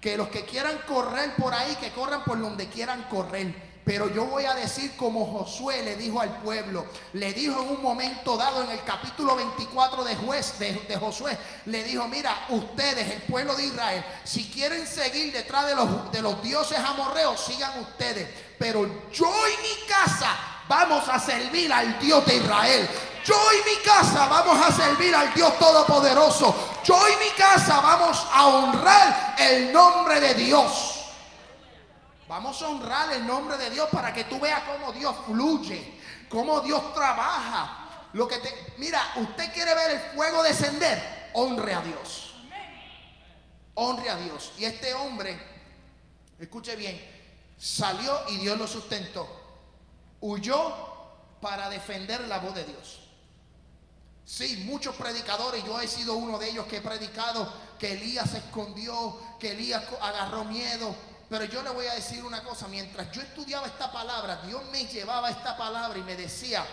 [0.00, 3.76] Que los que quieran correr por ahí, que corran por donde quieran correr.
[3.86, 7.80] Pero yo voy a decir como Josué le dijo al pueblo, le dijo en un
[7.80, 13.22] momento dado en el capítulo 24 de, juez, de, Josué, le dijo, mira, ustedes, el
[13.22, 18.28] pueblo de Israel, si quieren seguir detrás de los, de los dioses amorreos, sigan ustedes.
[18.58, 20.36] Pero yo y mi casa
[20.68, 22.88] vamos a servir al Dios de Israel.
[23.24, 26.75] Yo y mi casa vamos a servir al Dios Todopoderoso.
[26.86, 31.04] Yo y mi casa vamos a honrar el nombre de Dios.
[32.28, 36.60] Vamos a honrar el nombre de Dios para que tú veas cómo Dios fluye, cómo
[36.60, 38.08] Dios trabaja.
[38.12, 42.34] Lo que te, mira, usted quiere ver el fuego descender, honre a Dios.
[43.74, 44.52] Honre a Dios.
[44.58, 45.56] Y este hombre
[46.38, 47.00] Escuche bien,
[47.58, 49.26] salió y Dios lo sustentó.
[50.20, 50.74] Huyó
[51.40, 53.05] para defender la voz de Dios.
[54.26, 58.38] Sí, muchos predicadores, yo he sido uno de ellos que he predicado que Elías se
[58.38, 60.92] escondió, que Elías agarró miedo.
[61.30, 64.84] Pero yo le voy a decir una cosa, mientras yo estudiaba esta palabra, Dios me
[64.86, 66.66] llevaba esta palabra y me decía,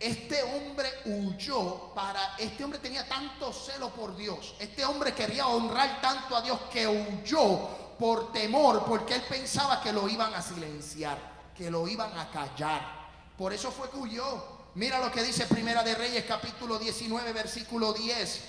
[0.00, 6.00] este hombre huyó para, este hombre tenía tanto celo por Dios, este hombre quería honrar
[6.00, 11.18] tanto a Dios que huyó por temor, porque él pensaba que lo iban a silenciar,
[11.56, 12.98] que lo iban a callar.
[13.38, 14.59] Por eso fue que huyó.
[14.74, 18.40] Mira lo que dice Primera de Reyes capítulo 19 versículo 10.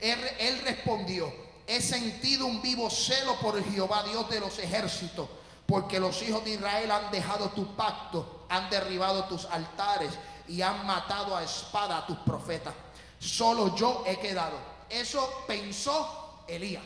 [0.00, 1.32] Él, respondió,
[1.66, 5.28] he sentido un vivo celo por Jehová Dios de los ejércitos,
[5.66, 10.12] porque los hijos de Israel han dejado tu pacto, han derribado tus altares
[10.46, 12.74] y han matado a espada a tus profetas.
[13.18, 14.56] Solo yo he quedado.
[14.88, 16.84] Eso pensó Elías.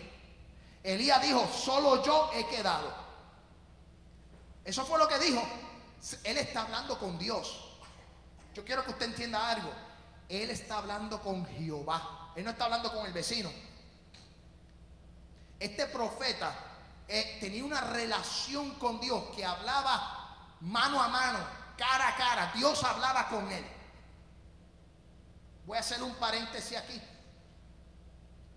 [0.83, 2.95] Elías dijo, solo yo he quedado.
[4.65, 5.43] Eso fue lo que dijo.
[6.25, 7.68] Él está hablando con Dios.
[8.59, 9.73] Yo quiero que usted entienda algo.
[10.29, 12.33] Él está hablando con Jehová.
[12.35, 13.53] Él no está hablando con el vecino.
[15.61, 16.53] Este profeta
[17.07, 21.39] eh, tenía una relación con Dios que hablaba mano a mano
[21.77, 22.53] cara a cara.
[22.57, 23.65] Dios hablaba con él.
[25.65, 27.01] Voy a hacer un paréntesis aquí.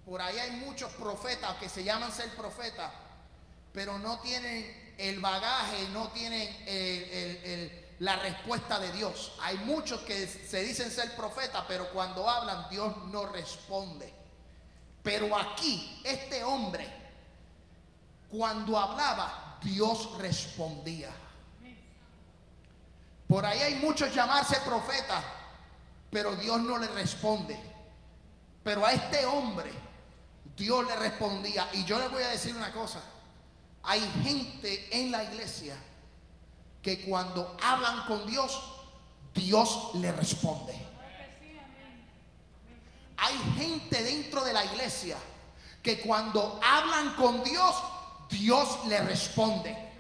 [0.04, 2.92] Por ahí hay muchos profetas que se llaman ser profetas,
[3.72, 6.48] pero no tienen el bagaje, no tienen
[8.02, 9.34] la respuesta de Dios.
[9.42, 14.12] Hay muchos que se dicen ser profetas, pero cuando hablan Dios no responde.
[15.04, 16.92] Pero aquí, este hombre,
[18.28, 21.12] cuando hablaba, Dios respondía.
[23.28, 25.24] Por ahí hay muchos llamarse profetas,
[26.10, 27.58] pero Dios no le responde.
[28.64, 29.72] Pero a este hombre
[30.58, 31.70] Dios le respondía.
[31.74, 33.00] Y yo le voy a decir una cosa.
[33.84, 35.76] Hay gente en la iglesia
[36.82, 38.60] que cuando hablan con Dios,
[39.34, 40.74] Dios le responde.
[43.18, 45.18] Hay gente dentro de la iglesia
[45.84, 47.76] que cuando hablan con Dios,
[48.30, 49.92] Dios le responde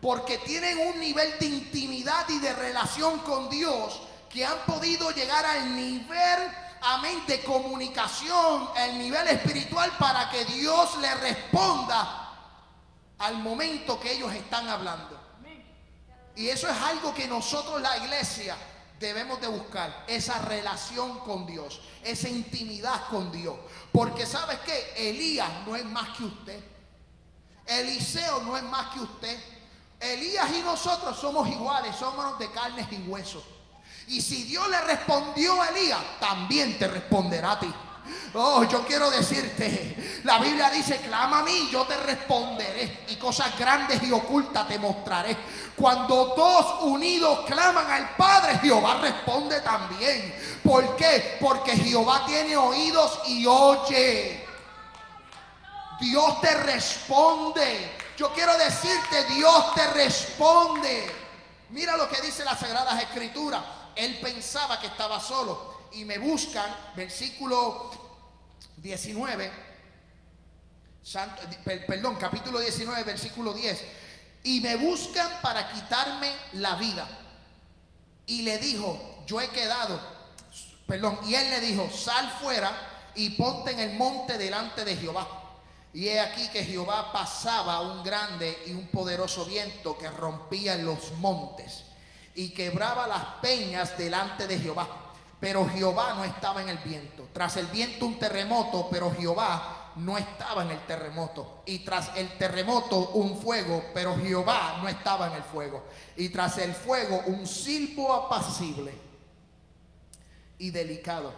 [0.00, 5.44] porque tienen un nivel de intimidad y de relación con Dios que han podido llegar
[5.44, 6.50] al nivel,
[6.82, 12.30] amén, de comunicación, el nivel espiritual para que Dios le responda
[13.18, 15.15] al momento que ellos están hablando.
[16.36, 18.56] Y eso es algo que nosotros, la iglesia,
[19.00, 20.04] debemos de buscar.
[20.06, 23.56] Esa relación con Dios, esa intimidad con Dios.
[23.90, 26.60] Porque sabes que Elías no es más que usted.
[27.66, 29.38] Eliseo no es más que usted.
[29.98, 33.42] Elías y nosotros somos iguales, somos de carnes y huesos.
[34.08, 37.74] Y si Dios le respondió a Elías, también te responderá a ti.
[38.34, 43.58] Oh, yo quiero decirte, la Biblia dice, clama a mí, yo te responderé y cosas
[43.58, 45.36] grandes y ocultas te mostraré.
[45.76, 50.34] Cuando dos unidos claman al Padre, Jehová responde también.
[50.62, 51.38] ¿Por qué?
[51.40, 54.46] Porque Jehová tiene oídos y oye.
[56.00, 57.96] Dios te responde.
[58.16, 61.14] Yo quiero decirte, Dios te responde.
[61.70, 63.62] Mira lo que dice las Sagradas Escrituras.
[63.94, 65.75] Él pensaba que estaba solo.
[65.92, 67.90] Y me buscan, versículo
[68.78, 69.50] 19,
[71.86, 73.84] perdón, capítulo 19, versículo 10.
[74.44, 77.08] Y me buscan para quitarme la vida.
[78.26, 80.00] Y le dijo, yo he quedado,
[80.86, 82.72] perdón, y él le dijo, sal fuera
[83.14, 85.28] y ponte en el monte delante de Jehová.
[85.94, 91.12] Y he aquí que Jehová pasaba un grande y un poderoso viento que rompía los
[91.12, 91.84] montes
[92.34, 95.05] y quebraba las peñas delante de Jehová.
[95.38, 97.28] Pero Jehová no estaba en el viento.
[97.32, 101.62] Tras el viento un terremoto, pero Jehová no estaba en el terremoto.
[101.66, 105.84] Y tras el terremoto un fuego, pero Jehová no estaba en el fuego.
[106.16, 108.94] Y tras el fuego un silbo apacible
[110.58, 111.32] y delicado.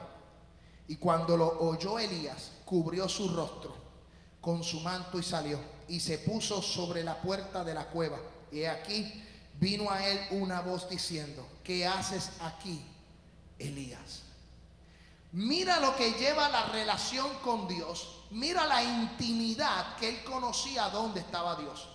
[0.86, 3.76] Y cuando lo oyó Elías, cubrió su rostro
[4.40, 5.58] con su manto y salió
[5.88, 8.18] y se puso sobre la puerta de la cueva.
[8.52, 12.84] Y aquí vino a él una voz diciendo, ¿qué haces aquí,
[13.58, 14.22] Elías?
[15.32, 18.24] Mira lo que lleva la relación con Dios.
[18.30, 21.88] Mira la intimidad que él conocía dónde estaba Dios.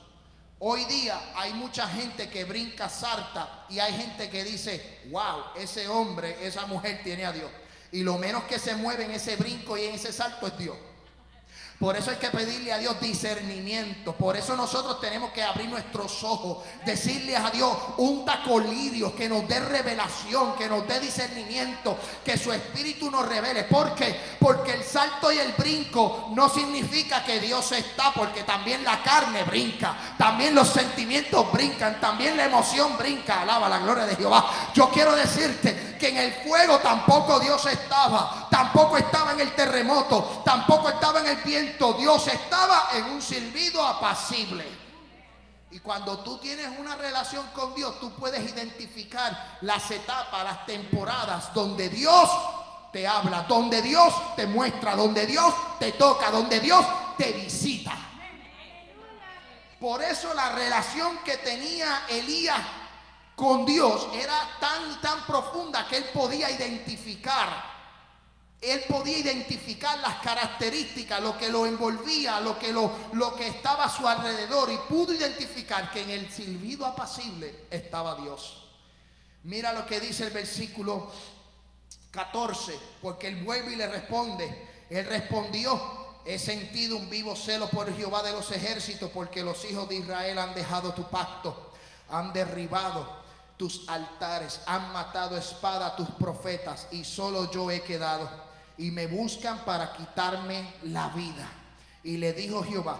[0.59, 5.87] Hoy día hay mucha gente que brinca sarta y hay gente que dice, wow, ese
[5.87, 7.51] hombre, esa mujer tiene a Dios.
[7.91, 10.77] Y lo menos que se mueve en ese brinco y en ese salto es Dios.
[11.79, 14.13] Por eso hay que pedirle a Dios discernimiento.
[14.13, 19.47] Por eso nosotros tenemos que abrir nuestros ojos, decirle a Dios un tacolirio que nos
[19.47, 23.65] dé revelación, que nos dé discernimiento, que su espíritu nos revele.
[23.65, 24.15] ¿Por qué?
[24.39, 29.43] Porque el salto y el brinco no significa que Dios está, porque también la carne
[29.43, 33.41] brinca, también los sentimientos brincan, también la emoción brinca.
[33.41, 34.49] Alaba la gloria de Jehová.
[34.73, 40.41] Yo quiero decirte que en el fuego tampoco Dios estaba, tampoco estaba en el terremoto,
[40.43, 44.65] tampoco estaba en el viento Dios estaba en un silbido apacible.
[45.71, 51.53] Y cuando tú tienes una relación con Dios, tú puedes identificar las etapas, las temporadas
[51.53, 52.29] donde Dios
[52.91, 56.85] te habla, donde Dios te muestra, donde Dios te toca, donde Dios
[57.17, 57.93] te visita.
[59.79, 62.59] Por eso la relación que tenía Elías
[63.35, 67.73] con Dios era tan tan profunda que él podía identificar
[68.63, 73.83] él podía identificar las características, lo que lo envolvía, lo que, lo, lo que estaba
[73.83, 78.63] a su alrededor y pudo identificar que en el silbido apacible estaba Dios.
[79.43, 81.11] Mira lo que dice el versículo
[82.11, 84.69] 14, porque él vuelve y le responde.
[84.89, 89.89] Él respondió, he sentido un vivo celo por Jehová de los ejércitos, porque los hijos
[89.89, 91.73] de Israel han dejado tu pacto,
[92.09, 93.22] han derribado
[93.57, 98.29] tus altares, han matado espada a tus profetas, y solo yo he quedado
[98.77, 101.47] y me buscan para quitarme la vida.
[102.03, 102.99] Y le dijo Jehová,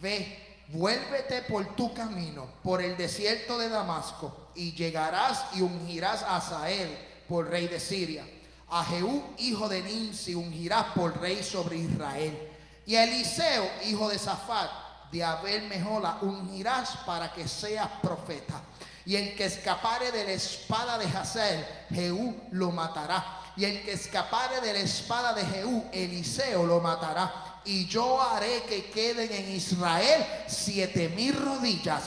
[0.00, 6.40] ve, vuélvete por tu camino, por el desierto de Damasco, y llegarás y ungirás a
[6.40, 6.96] Sael
[7.28, 8.24] por rey de Siria.
[8.68, 12.48] A Jehú, hijo de Ninsi, ungirás por rey sobre Israel.
[12.86, 14.70] Y a Eliseo, hijo de Zafat,
[15.12, 18.62] de Abel Mejola, ungirás para que seas profeta.
[19.04, 23.92] Y el que escapare de la espada de Hazael, Jehú lo matará y el que
[23.92, 27.60] escapare de la espada de Jehú, Eliseo lo matará.
[27.64, 32.04] Y yo haré que queden en Israel siete mil rodillas,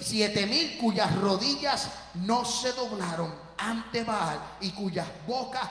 [0.00, 5.68] siete mil cuyas rodillas no se doblaron ante Baal y cuyas bocas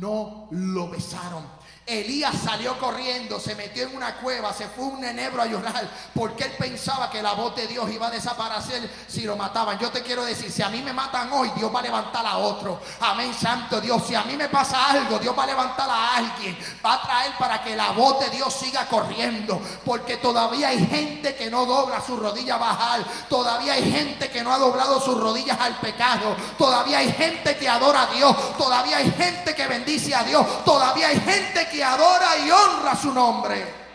[0.00, 1.44] no lo besaron.
[1.86, 6.42] Elías salió corriendo, se metió en una cueva, se fue un enebro a llorar, porque
[6.42, 9.78] él pensaba que la voz de Dios iba a desaparecer si lo mataban.
[9.78, 12.38] Yo te quiero decir, si a mí me matan hoy, Dios va a levantar a
[12.38, 12.80] otro.
[12.98, 14.02] Amén, santo Dios.
[14.04, 16.58] Si a mí me pasa algo, Dios va a levantar a alguien.
[16.84, 21.36] Va a traer para que la voz de Dios siga corriendo, porque todavía hay gente
[21.36, 23.04] que no dobla su rodilla a bajar.
[23.28, 26.34] Todavía hay gente que no ha doblado sus rodillas al pecado.
[26.58, 28.56] Todavía hay gente que adora a Dios.
[28.58, 30.64] Todavía hay gente que bendice a Dios.
[30.64, 33.86] Todavía hay gente que adora y honra su nombre.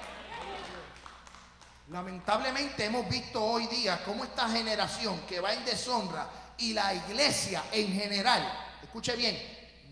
[1.90, 7.64] Lamentablemente hemos visto hoy día cómo esta generación que va en deshonra y la iglesia
[7.72, 8.50] en general,
[8.82, 9.38] escuche bien,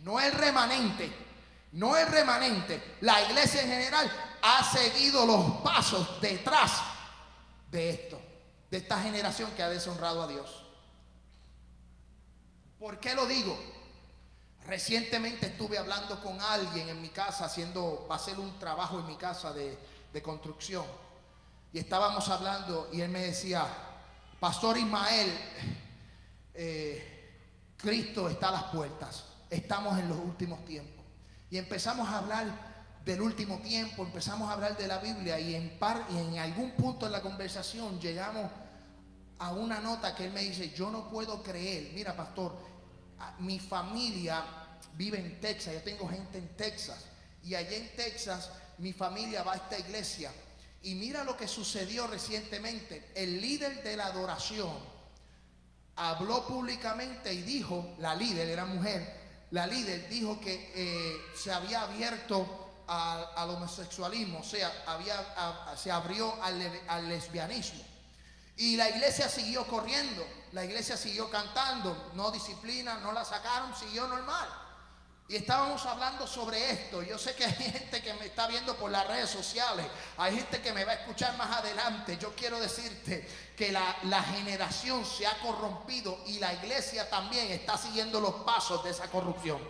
[0.04, 1.12] no el remanente,
[1.74, 4.12] no el remanente, la iglesia en general
[4.42, 6.72] ha seguido los pasos detrás
[7.70, 8.22] de esto,
[8.72, 10.66] de esta generación que ha deshonrado a Dios.
[12.80, 13.60] ¿Por qué lo digo?
[14.70, 19.08] Recientemente estuve hablando con alguien en mi casa, haciendo, va a hacer un trabajo en
[19.08, 19.76] mi casa de,
[20.22, 20.86] construcción.
[21.74, 23.66] Y estábamos hablando y él me decía,
[24.40, 25.32] Pastor Ismael,
[26.54, 27.40] eh,
[27.78, 31.04] Cristo está a las puertas, estamos en los últimos tiempos.
[31.50, 32.46] Y empezamos a hablar
[33.04, 36.72] del último tiempo, empezamos a hablar de la Biblia y en, par, y en algún
[36.72, 38.52] punto en la conversación llegamos
[39.40, 42.69] a una nota que él me dice, yo no puedo creer, mira pastor,
[43.40, 44.44] mi familia
[44.94, 47.06] vive en Texas, yo tengo gente en Texas.
[47.44, 48.50] Y allá en Texas
[48.80, 50.32] mi familia va a esta iglesia.
[50.82, 53.12] Y mira lo que sucedió recientemente.
[53.16, 54.74] El líder de la adoración
[55.96, 59.20] habló públicamente y dijo, la líder era mujer,
[59.52, 66.34] la líder dijo que eh, se había abierto al homosexualismo, o sea, había, se abrió
[66.42, 67.84] al lesbianismo.
[68.60, 74.06] Y la iglesia siguió corriendo, la iglesia siguió cantando, no disciplina, no la sacaron, siguió
[74.06, 74.50] normal.
[75.30, 77.02] Y estábamos hablando sobre esto.
[77.02, 79.86] Yo sé que hay gente que me está viendo por las redes sociales.
[80.18, 82.18] Hay gente que me va a escuchar más adelante.
[82.18, 87.78] Yo quiero decirte que la, la, generación se ha corrompido y la iglesia también está
[87.78, 89.62] siguiendo los pasos de esa corrupción.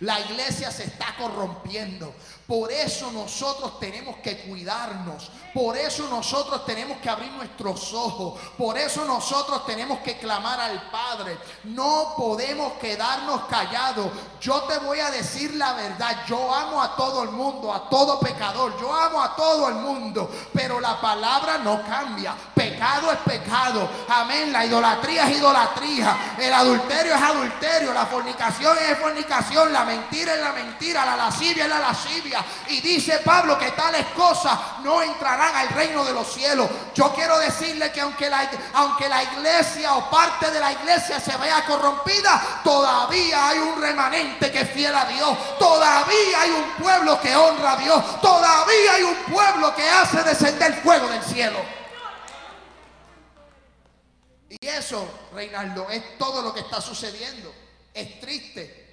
[0.00, 2.14] La iglesia se está corrompiendo.
[2.48, 5.30] Por eso nosotros tenemos que cuidarnos.
[5.52, 8.40] Por eso nosotros tenemos que abrir nuestros ojos.
[8.56, 11.36] Por eso nosotros tenemos que clamar al Padre.
[11.64, 14.10] No podemos quedarnos callados.
[14.40, 16.24] Yo te voy a decir la verdad.
[16.26, 18.80] Yo amo a todo el mundo, a todo pecador.
[18.80, 20.30] Yo amo a todo el mundo.
[20.54, 22.34] Pero la palabra no cambia.
[22.54, 23.90] Pecado es pecado.
[24.08, 24.50] Amén.
[24.50, 26.36] La idolatría es idolatría.
[26.38, 27.92] El adulterio es adulterio.
[27.92, 29.70] La fornicación es fornicación.
[29.70, 31.04] La mentira es la mentira.
[31.04, 32.37] La lascivia es la lascivia.
[32.68, 36.68] Y dice Pablo que tales cosas no entrarán al reino de los cielos.
[36.94, 41.36] Yo quiero decirle que aunque la, aunque la iglesia o parte de la iglesia se
[41.36, 45.36] vea corrompida, todavía hay un remanente que es fiel a Dios.
[45.58, 48.20] Todavía hay un pueblo que honra a Dios.
[48.20, 51.58] Todavía hay un pueblo que hace descender fuego del cielo.
[54.48, 57.52] Y eso, Reinaldo, es todo lo que está sucediendo.
[57.92, 58.87] Es triste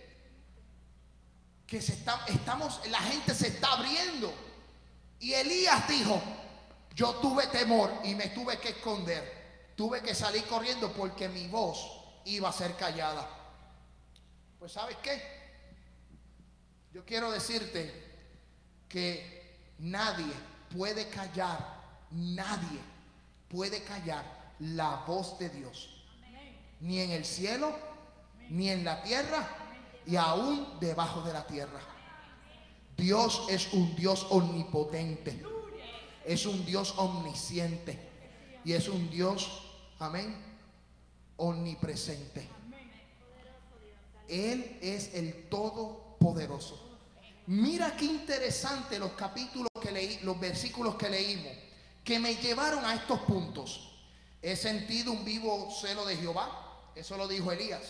[1.68, 4.34] que se está, estamos, la gente se está abriendo.
[5.20, 6.22] Y Elías dijo,
[6.93, 9.74] yo tuve temor y me tuve que esconder.
[9.76, 11.80] Tuve que salir corriendo porque mi voz
[12.26, 13.28] iba a ser callada.
[14.59, 15.22] Pues sabes qué?
[16.93, 18.03] Yo quiero decirte
[18.88, 20.32] que nadie
[20.76, 22.80] puede callar, nadie
[23.49, 24.24] puede callar
[24.59, 26.05] la voz de Dios.
[26.80, 27.78] Ni en el cielo,
[28.49, 29.64] ni en la tierra,
[30.05, 31.79] y aún debajo de la tierra.
[32.97, 35.43] Dios es un Dios omnipotente.
[36.23, 37.99] Es un Dios omnisciente.
[38.63, 39.61] Y es un Dios,
[39.99, 40.35] amén,
[41.37, 42.47] omnipresente.
[44.27, 46.81] Él es el Todopoderoso.
[47.47, 51.53] Mira qué interesante los capítulos que leí, los versículos que leímos,
[52.03, 53.91] que me llevaron a estos puntos.
[54.41, 56.91] He sentido un vivo celo de Jehová.
[56.95, 57.83] Eso lo dijo Elías.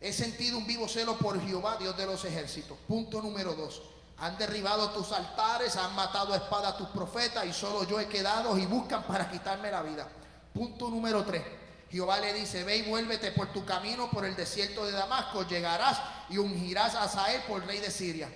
[0.00, 2.76] He sentido un vivo celo por Jehová, Dios de los ejércitos.
[2.86, 3.82] Punto número dos.
[4.18, 8.08] Han derribado tus altares, han matado a espada a tus profetas y solo yo he
[8.08, 10.08] quedado y buscan para quitarme la vida.
[10.52, 11.42] Punto número tres.
[11.90, 16.00] Jehová le dice, ve y vuélvete por tu camino por el desierto de Damasco, llegarás
[16.28, 18.28] y ungirás a Sael por rey de Siria.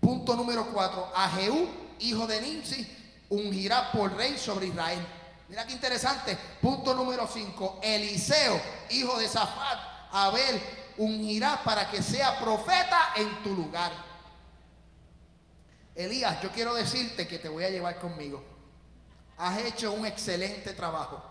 [0.00, 1.10] Punto número cuatro.
[1.14, 1.68] A Jehú,
[2.00, 2.86] hijo de Nimsi,
[3.30, 5.04] ungirá por rey sobre Israel.
[5.48, 6.36] Mira qué interesante.
[6.60, 7.80] Punto número 5.
[7.82, 8.60] Eliseo,
[8.90, 9.78] hijo de Zafat,
[10.12, 10.60] Abel,
[10.96, 13.92] ungirá para que sea profeta en tu lugar.
[15.94, 18.42] Elías, yo quiero decirte que te voy a llevar conmigo.
[19.36, 21.22] Has hecho un excelente trabajo.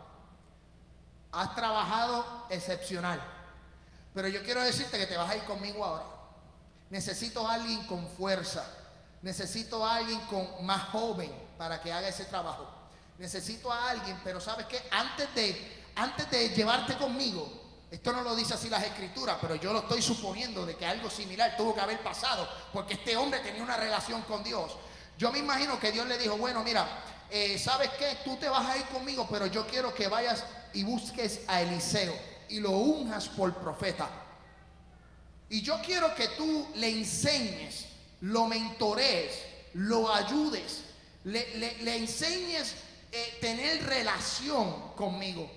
[1.31, 3.21] Has trabajado excepcional.
[4.13, 6.05] Pero yo quiero decirte que te vas a ir conmigo ahora.
[6.89, 8.65] Necesito a alguien con fuerza.
[9.21, 12.77] Necesito a alguien con más joven para que haga ese trabajo
[13.17, 18.35] necesito a alguien, pero sabes que antes de, antes de llevarte conmigo, esto no lo
[18.35, 21.81] dice así las escrituras, pero yo lo estoy suponiendo de que algo similar tuvo que
[21.81, 24.73] haber pasado, porque este hombre tenía una relación con Dios.
[25.17, 26.85] Yo me imagino que Dios le dijo, bueno, mira,
[27.29, 28.17] eh, ¿sabes qué?
[28.25, 32.13] Tú te vas a ir conmigo, pero yo quiero que vayas y busques a Eliseo
[32.49, 34.09] y lo unjas por profeta.
[35.49, 37.85] Y yo quiero que tú le enseñes,
[38.19, 39.41] lo mentorees,
[39.75, 40.81] lo ayudes,
[41.23, 42.75] le, le enseñes
[43.11, 45.49] eh, tener relación conmigo.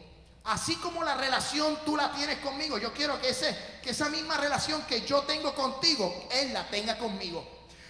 [0.44, 4.36] Así como la relación tú la tienes conmigo, yo quiero que, ese, que esa misma
[4.36, 7.46] relación que yo tengo contigo, Él la tenga conmigo.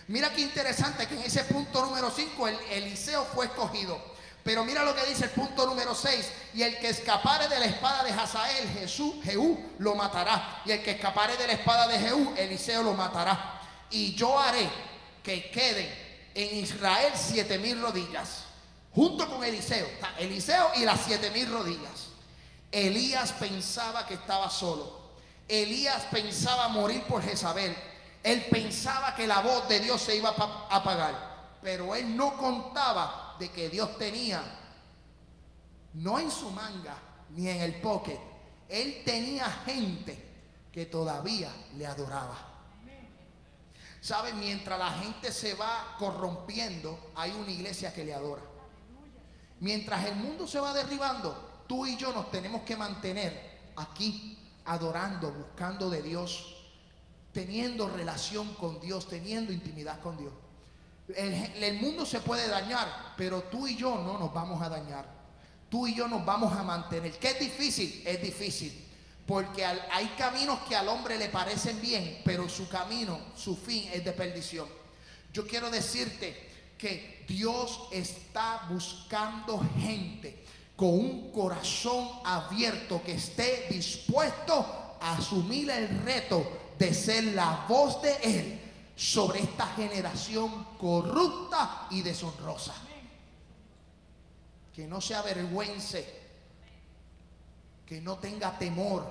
[0.09, 4.11] Mira qué interesante que en ese punto número 5 el Eliseo fue escogido.
[4.43, 6.33] Pero mira lo que dice el punto número 6.
[6.55, 10.63] Y el que escapare de la espada de Hazael, Jesús, Jehú, lo matará.
[10.65, 13.61] Y el que escapare de la espada de Jehú, Eliseo lo matará.
[13.91, 14.69] Y yo haré
[15.23, 15.89] que queden
[16.35, 18.45] en Israel siete mil rodillas
[18.93, 19.87] junto con Eliseo.
[20.19, 22.10] Eliseo y las siete mil rodillas.
[22.71, 25.01] Elías pensaba que estaba solo.
[25.49, 27.75] Elías pensaba morir por Jezabel.
[28.23, 31.59] Él pensaba que la voz de Dios se iba a apagar.
[31.63, 34.43] Pero él no contaba de que Dios tenía,
[35.95, 36.97] no en su manga
[37.31, 38.19] ni en el pocket,
[38.69, 40.31] él tenía gente
[40.73, 42.37] que todavía le adoraba.
[44.01, 44.33] ¿Sabe?
[44.33, 48.43] Mientras la gente se va corrompiendo, hay una iglesia que le adora.
[49.59, 55.31] Mientras el mundo se va derribando, tú y yo nos tenemos que mantener aquí adorando,
[55.31, 56.57] buscando de Dios,
[57.33, 60.33] teniendo relación con Dios, teniendo intimidad con Dios.
[61.15, 65.07] El, mundo se puede dañar, pero tú y yo no nos vamos a dañar.
[65.69, 67.17] Tú y yo nos vamos a mantener.
[67.21, 68.03] ¿Qué es difícil?
[68.05, 68.89] Es difícil.
[69.25, 74.05] Porque hay caminos que al hombre le parecen bien, pero su camino, su fin es
[74.05, 74.67] de perdición.
[75.33, 80.45] Yo quiero decirte que Dios está buscando gente
[80.81, 88.01] con un corazón abierto que esté dispuesto a asumir el reto de ser la voz
[88.01, 88.61] de Él
[88.97, 92.73] sobre esta generación corrupta y deshonrosa.
[94.73, 96.19] Que no se avergüence,
[97.85, 99.05] que no tenga temor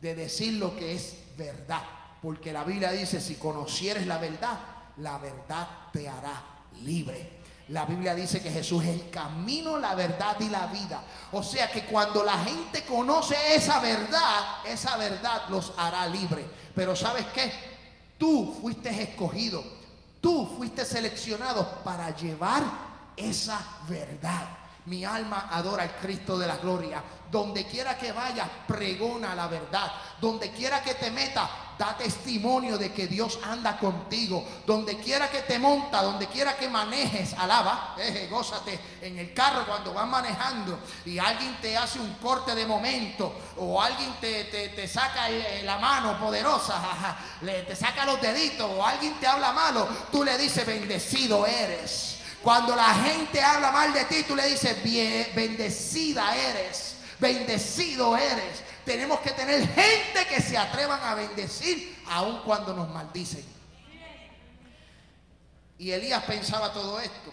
[0.00, 1.82] de decir lo que es verdad.
[2.22, 4.60] Porque la Biblia dice, si conocieres la verdad,
[4.98, 6.40] la verdad te hará
[6.84, 7.42] libre.
[7.68, 11.02] La Biblia dice que Jesús es el camino, la verdad y la vida.
[11.32, 16.44] O sea que cuando la gente conoce esa verdad, esa verdad los hará libres.
[16.74, 17.52] Pero ¿sabes qué?
[18.18, 19.64] Tú fuiste escogido,
[20.20, 22.62] tú fuiste seleccionado para llevar
[23.16, 23.58] esa
[23.88, 24.63] verdad.
[24.86, 27.02] Mi alma adora al Cristo de la gloria.
[27.30, 29.90] Donde quiera que vayas, pregona la verdad.
[30.20, 34.44] Donde quiera que te meta, da testimonio de que Dios anda contigo.
[34.66, 39.66] Donde quiera que te monta, donde quiera que manejes, alaba, eh, gózate en el carro
[39.66, 44.88] cuando vas manejando y alguien te hace un corte de momento o alguien te, te,
[44.88, 45.28] saca
[45.62, 50.64] la mano poderosa, te saca los deditos o alguien te habla malo, tú le dices,
[50.66, 52.13] bendecido eres.
[52.44, 58.62] Cuando la gente habla mal de ti, tú le dices, Bien, bendecida eres, bendecido eres.
[58.84, 63.42] Tenemos que tener gente que se atrevan a bendecir aun cuando nos maldicen.
[65.78, 67.32] Y Elías pensaba todo esto.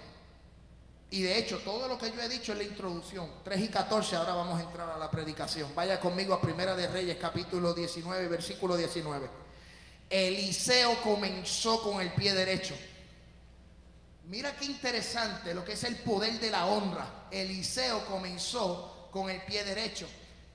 [1.10, 4.16] Y de hecho, todo lo que yo he dicho en la introducción, 3 y 14,
[4.16, 5.76] ahora vamos a entrar a la predicación.
[5.76, 9.30] Vaya conmigo a Primera de Reyes, capítulo 19, versículo 19.
[10.10, 12.76] Eliseo comenzó con el pie derecho
[14.32, 17.26] Mira qué interesante lo que es el poder de la honra.
[17.30, 20.08] Eliseo comenzó con el pie derecho.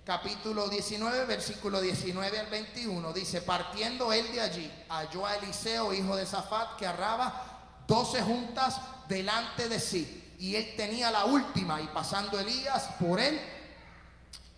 [0.03, 6.17] Capítulo 19, versículo 19 al 21 dice, partiendo él de allí, halló a Eliseo, hijo
[6.17, 10.35] de Zafat, que arraba doce juntas delante de sí.
[10.39, 13.39] Y él tenía la última, y pasando Elías por él,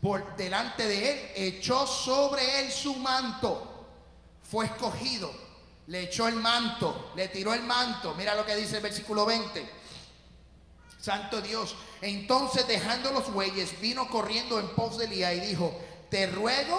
[0.01, 3.89] por delante de él, echó sobre él su manto.
[4.45, 5.48] Fue escogido
[5.89, 8.15] le echó el manto, le tiró el manto.
[8.15, 9.69] Mira lo que dice el versículo 20.
[11.01, 11.77] Santo Dios.
[12.03, 15.79] Entonces dejando los bueyes, vino corriendo en pos de Elías y dijo,
[16.11, 16.79] te ruego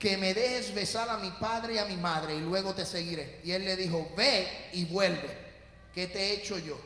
[0.00, 3.40] que me dejes besar a mi padre y a mi madre y luego te seguiré.
[3.44, 5.44] Y él le dijo, ve y vuelve.
[5.94, 6.76] ¿Qué te he hecho yo?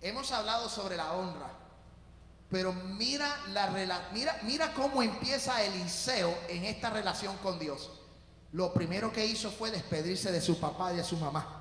[0.00, 1.50] Hemos hablado sobre la honra.
[2.48, 3.68] Pero mira, la,
[4.12, 7.99] mira, mira cómo empieza Eliseo en esta relación con Dios
[8.52, 11.56] lo primero que hizo fue despedirse de su papá y de su mamá.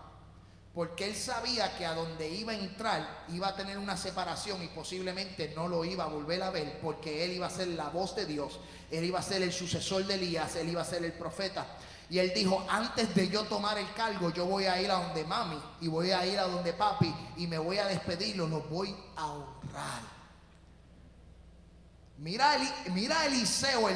[0.73, 4.67] Porque él sabía que a donde iba a entrar iba a tener una separación y
[4.67, 8.15] posiblemente no lo iba a volver a ver porque él iba a ser la voz
[8.15, 8.59] de Dios,
[8.91, 11.65] él iba a ser el sucesor de Elías, él iba a ser el profeta.
[12.09, 15.23] Y él dijo, antes de yo tomar el cargo, yo voy a ir a donde
[15.25, 18.95] mami y voy a ir a donde papi y me voy a despedirlo, los voy
[19.15, 20.18] a honrar.
[22.21, 22.57] Mira,
[22.91, 23.87] mira Eliseo,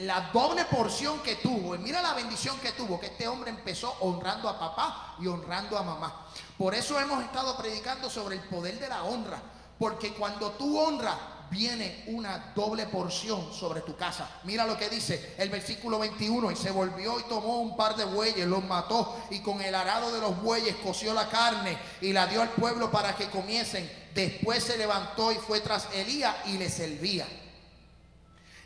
[0.00, 4.50] la doble porción que tuvo, mira la bendición que tuvo, que este hombre empezó honrando
[4.50, 6.26] a papá y honrando a mamá.
[6.58, 9.40] Por eso hemos estado predicando sobre el poder de la honra,
[9.78, 11.16] porque cuando tú honras,
[11.50, 14.28] viene una doble porción sobre tu casa.
[14.44, 18.04] Mira lo que dice el versículo 21, y se volvió y tomó un par de
[18.04, 22.26] bueyes, los mató y con el arado de los bueyes coció la carne y la
[22.26, 23.88] dio al pueblo para que comiesen
[24.18, 27.24] Después se levantó y fue tras Elías y le servía.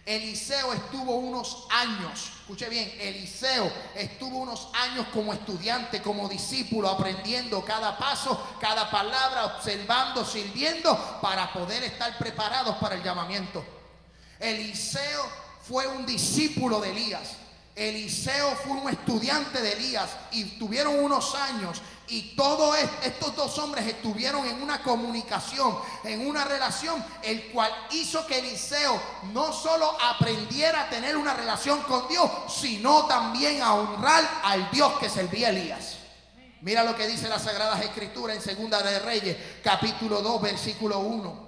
[0.05, 7.65] Eliseo estuvo unos años, escuche bien, Eliseo estuvo unos años como estudiante, como discípulo, aprendiendo
[7.65, 13.65] cada paso, cada palabra, observando, sirviendo, para poder estar preparados para el llamamiento.
[14.41, 15.25] Eliseo
[15.63, 17.37] fue un discípulo de Elías.
[17.77, 21.81] Eliseo fue un estudiante de Elías y tuvieron unos años
[22.13, 28.27] y todos estos dos hombres estuvieron en una comunicación, en una relación, el cual hizo
[28.27, 29.01] que Eliseo
[29.33, 34.93] no solo aprendiera a tener una relación con Dios, sino también a honrar al Dios
[34.99, 35.97] que servía Elías.
[36.61, 41.42] Mira lo que dice la Sagrada Escritura en Segunda de Reyes, capítulo 2, versículo 1.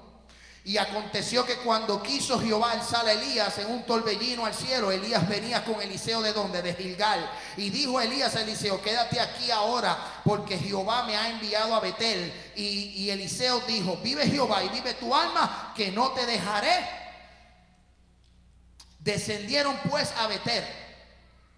[0.67, 5.29] Y aconteció que cuando quiso Jehová alzar a Elías en un torbellino al cielo, Elías
[5.29, 6.63] venía con Eliseo de donde?
[6.63, 7.31] De Gilgal.
[7.59, 12.33] Y dijo Elías a Eliseo, quédate aquí ahora, porque Jehová me ha enviado a Betel.
[12.57, 12.65] Y,
[12.97, 16.89] y Eliseo dijo, vive Jehová y vive tu alma, que no te dejaré.
[19.01, 20.65] Descendieron pues a Betel.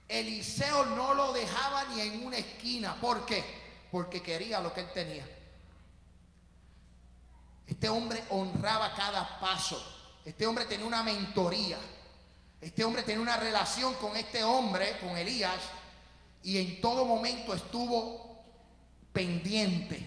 [0.08, 3.00] Eliseo no lo dejaba ni en una esquina.
[3.00, 3.44] ¿Por qué?
[3.92, 5.24] Porque quería lo que él tenía.
[7.66, 9.82] Este hombre honraba cada paso.
[10.24, 11.78] Este hombre tenía una mentoría.
[12.60, 15.60] Este hombre tenía una relación con este hombre, con Elías,
[16.42, 18.44] y en todo momento estuvo
[19.12, 20.00] pendiente,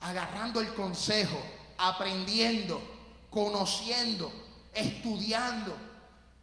[0.00, 1.40] agarrando el consejo,
[1.78, 2.80] aprendiendo,
[3.30, 4.32] conociendo,
[4.74, 5.74] estudiando.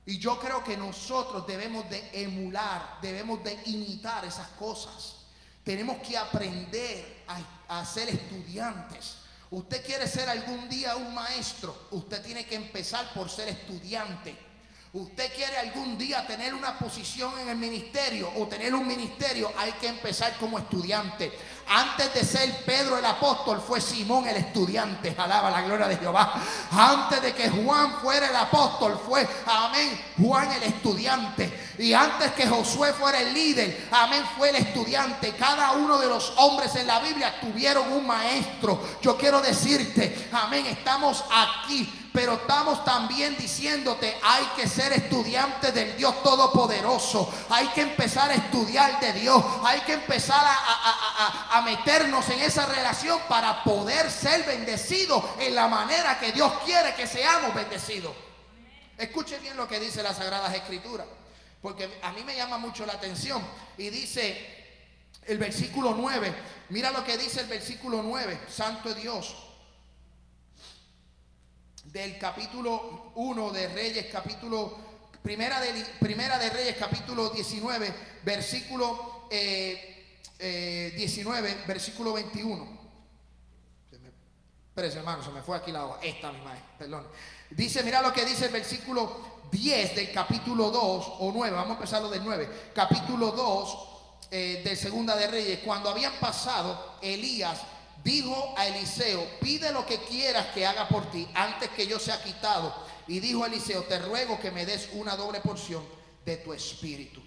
[0.06, 5.18] Y yo creo que nosotros debemos de emular, debemos de imitar esas cosas.
[5.64, 9.18] Tenemos que aprender a, a ser estudiantes.
[9.52, 14.49] Usted quiere ser algún día un maestro, usted tiene que empezar por ser estudiante.
[14.92, 19.72] Usted quiere algún día tener una posición en el ministerio o tener un ministerio, hay
[19.74, 21.32] que empezar como estudiante.
[21.68, 25.14] Antes de ser Pedro el apóstol, fue Simón el estudiante.
[25.16, 26.34] Alaba la gloria de Jehová.
[26.72, 31.76] Antes de que Juan fuera el apóstol, fue, amén, Juan el estudiante.
[31.78, 35.36] Y antes que Josué fuera el líder, amén, fue el estudiante.
[35.36, 38.84] Cada uno de los hombres en la Biblia tuvieron un maestro.
[39.04, 45.96] Yo quiero decirte, amén, estamos aquí pero estamos también diciéndote, hay que ser estudiante del
[45.96, 52.42] Dios Todopoderoso, hay que empezar a estudiar de Dios, hay que empezar a, meternos en
[52.42, 58.14] esa relación para poder ser bendecidos en la manera que Dios quiere que seamos bendecidos.
[58.98, 61.08] Escuche bien lo que dice las Sagradas Escrituras,
[61.62, 63.42] porque a mí me llama mucho la atención.
[63.78, 64.76] Y dice
[65.26, 66.36] el versículo 9,
[66.68, 69.49] mira lo que dice el versículo 9, Santo Dios
[71.92, 74.78] del capítulo 1 de Reyes, capítulo
[75.24, 80.06] primera de, primera de Reyes, capítulo 19, versículo 19, eh,
[80.40, 82.80] eh, versículo 21.
[84.70, 86.00] Espérense, hermano, se me fue aquí la hoja.
[86.04, 87.08] Esta misma es, perdón.
[87.50, 91.74] Dice, mira lo que dice el versículo 10 del capítulo 2 o 9, vamos a
[91.74, 92.72] empezarlo del 9.
[92.74, 93.78] Capítulo 2
[94.32, 97.60] eh, de Segunda de Reyes, cuando habían pasado Elías
[98.04, 102.22] dijo a Eliseo, pide lo que quieras que haga por ti antes que yo sea
[102.24, 102.74] quitado.
[103.08, 105.84] Y dijo a Eliseo, te ruego que me des una doble porción
[106.26, 107.22] de tu espíritu.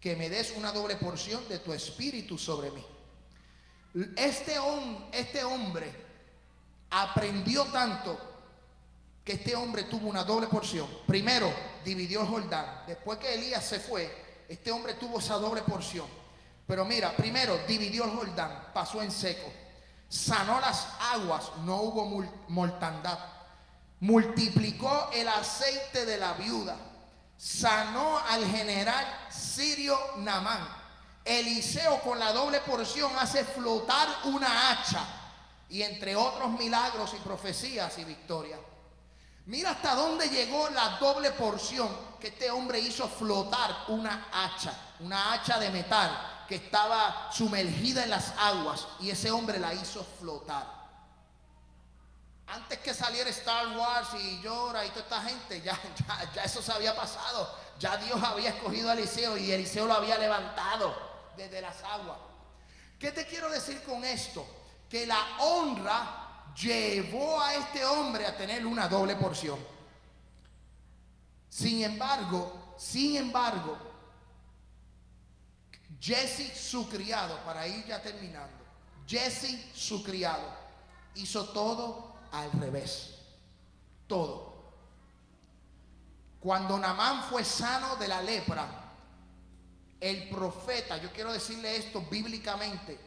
[0.00, 2.84] Que me des una doble porción de tu espíritu sobre mí.
[4.16, 4.56] Este,
[5.12, 5.92] este hombre
[6.90, 8.18] aprendió tanto
[9.24, 10.88] que este hombre tuvo una doble porción.
[11.06, 11.52] Primero
[11.84, 12.84] dividió el Jordán.
[12.86, 16.06] Después que Elías se fue, este hombre tuvo esa doble porción.
[16.66, 19.50] Pero mira, primero dividió el Jordán, pasó en seco.
[20.08, 23.18] Sanó las aguas, no hubo mortandad.
[24.00, 26.76] Multiplicó el aceite de la viuda.
[27.36, 30.66] Sanó al general sirio Namán.
[31.24, 35.04] Eliseo con la doble porción hace flotar una hacha.
[35.68, 38.58] Y entre otros milagros y profecías y victorias.
[39.44, 41.88] Mira hasta dónde llegó la doble porción
[42.18, 48.10] que este hombre hizo flotar una hacha, una hacha de metal que estaba sumergida en
[48.10, 50.66] las aguas y ese hombre la hizo flotar.
[52.46, 55.78] Antes que saliera Star Wars y llora y toda esta gente, ya,
[56.34, 57.54] ya, eso se había pasado.
[57.78, 60.96] Ya Dios había escogido a Eliseo y Eliseo lo había levantado
[61.36, 62.18] desde las aguas.
[62.98, 64.46] ¿Qué te quiero decir con esto?
[64.88, 69.58] Que la honra llevó a este hombre a tener una doble porción.
[71.50, 73.87] Sin embargo, sin embargo,
[76.00, 78.64] Jesse, su criado, para ir ya terminando,
[79.06, 80.48] Jesse, su criado,
[81.14, 83.14] hizo todo al revés.
[84.06, 84.48] Todo.
[86.40, 88.66] Cuando Namán fue sano de la lepra,
[90.00, 92.98] el profeta, yo quiero decirle esto bíblicamente,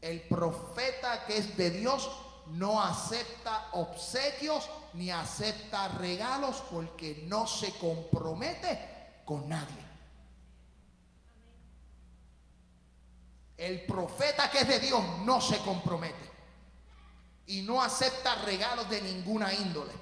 [0.00, 2.08] el profeta que es de Dios
[2.46, 9.87] no acepta obsequios ni acepta regalos porque no se compromete con nadie.
[13.58, 16.30] El profeta que es de Dios no se compromete
[17.46, 19.92] y no acepta regalos de ninguna índole.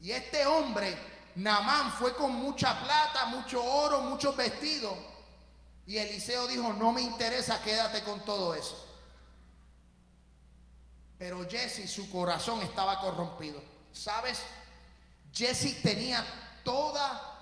[0.00, 0.94] Y este hombre,
[1.36, 4.94] Namán, fue con mucha plata, mucho oro, muchos vestidos.
[5.86, 8.86] Y Eliseo dijo, no me interesa, quédate con todo eso.
[11.16, 13.62] Pero Jesse, su corazón estaba corrompido.
[13.92, 14.42] ¿Sabes?
[15.32, 16.22] Jesse tenía
[16.64, 17.33] toda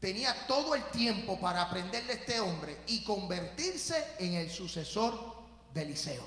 [0.00, 5.34] tenía todo el tiempo para aprender de este hombre y convertirse en el sucesor
[5.74, 6.24] de Eliseo.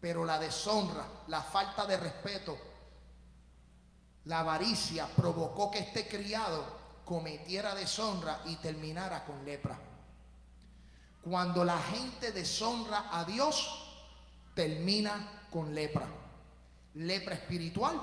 [0.00, 2.56] Pero la deshonra, la falta de respeto,
[4.26, 6.64] la avaricia provocó que este criado
[7.04, 9.78] cometiera deshonra y terminara con lepra.
[11.22, 13.86] Cuando la gente deshonra a Dios,
[14.54, 16.06] termina con lepra.
[16.94, 18.00] Lepra espiritual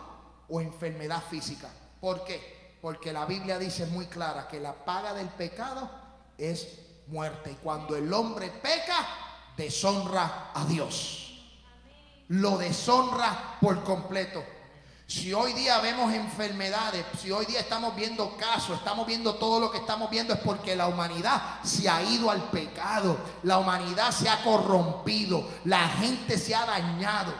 [0.49, 1.69] o enfermedad física.
[2.01, 2.62] ¿Por qué?
[2.84, 5.89] Porque la Biblia dice muy clara que la paga del pecado
[6.38, 6.67] es
[7.07, 7.51] muerte.
[7.51, 9.07] Y cuando el hombre peca,
[9.55, 11.45] deshonra a Dios.
[12.27, 14.43] Lo deshonra por completo.
[15.07, 19.71] Si hoy día vemos enfermedades, si hoy día estamos viendo casos, estamos viendo todo lo
[19.71, 24.27] que estamos viendo, es porque la humanidad se ha ido al pecado, la humanidad se
[24.27, 27.34] ha corrompido, la gente se ha dañado.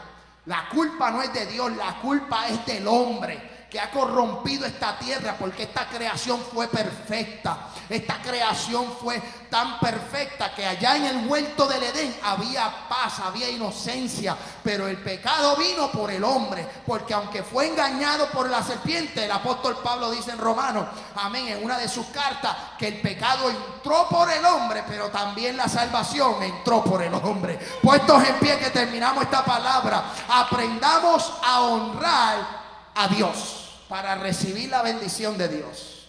[0.46, 4.96] La culpa no es de Dios, la culpa es del hombre que ha corrompido esta
[4.96, 7.70] tierra, porque esta creación fue perfecta.
[7.88, 9.20] Esta creación fue
[9.50, 14.98] tan perfecta que allá en el huerto del Edén había paz, había inocencia, pero el
[14.98, 20.12] pecado vino por el hombre, porque aunque fue engañado por la serpiente, el apóstol Pablo
[20.12, 24.44] dice en Romanos, amén, en una de sus cartas, que el pecado entró por el
[24.44, 27.58] hombre, pero también la salvación entró por el hombre.
[27.82, 32.62] Puestos en pie que terminamos esta palabra, aprendamos a honrar
[32.94, 36.08] a Dios para recibir la bendición de Dios.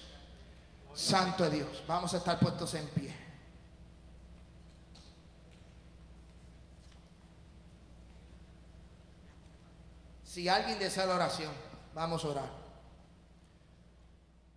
[0.93, 1.83] Santo de Dios.
[1.87, 3.15] Vamos a estar puestos en pie.
[10.23, 11.53] Si alguien desea la oración,
[11.93, 12.49] vamos a orar.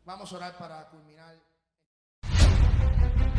[0.05, 0.89] Vamos a orar para.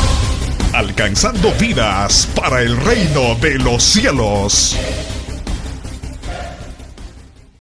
[0.74, 4.76] Alcanzando vidas para el reino de los cielos.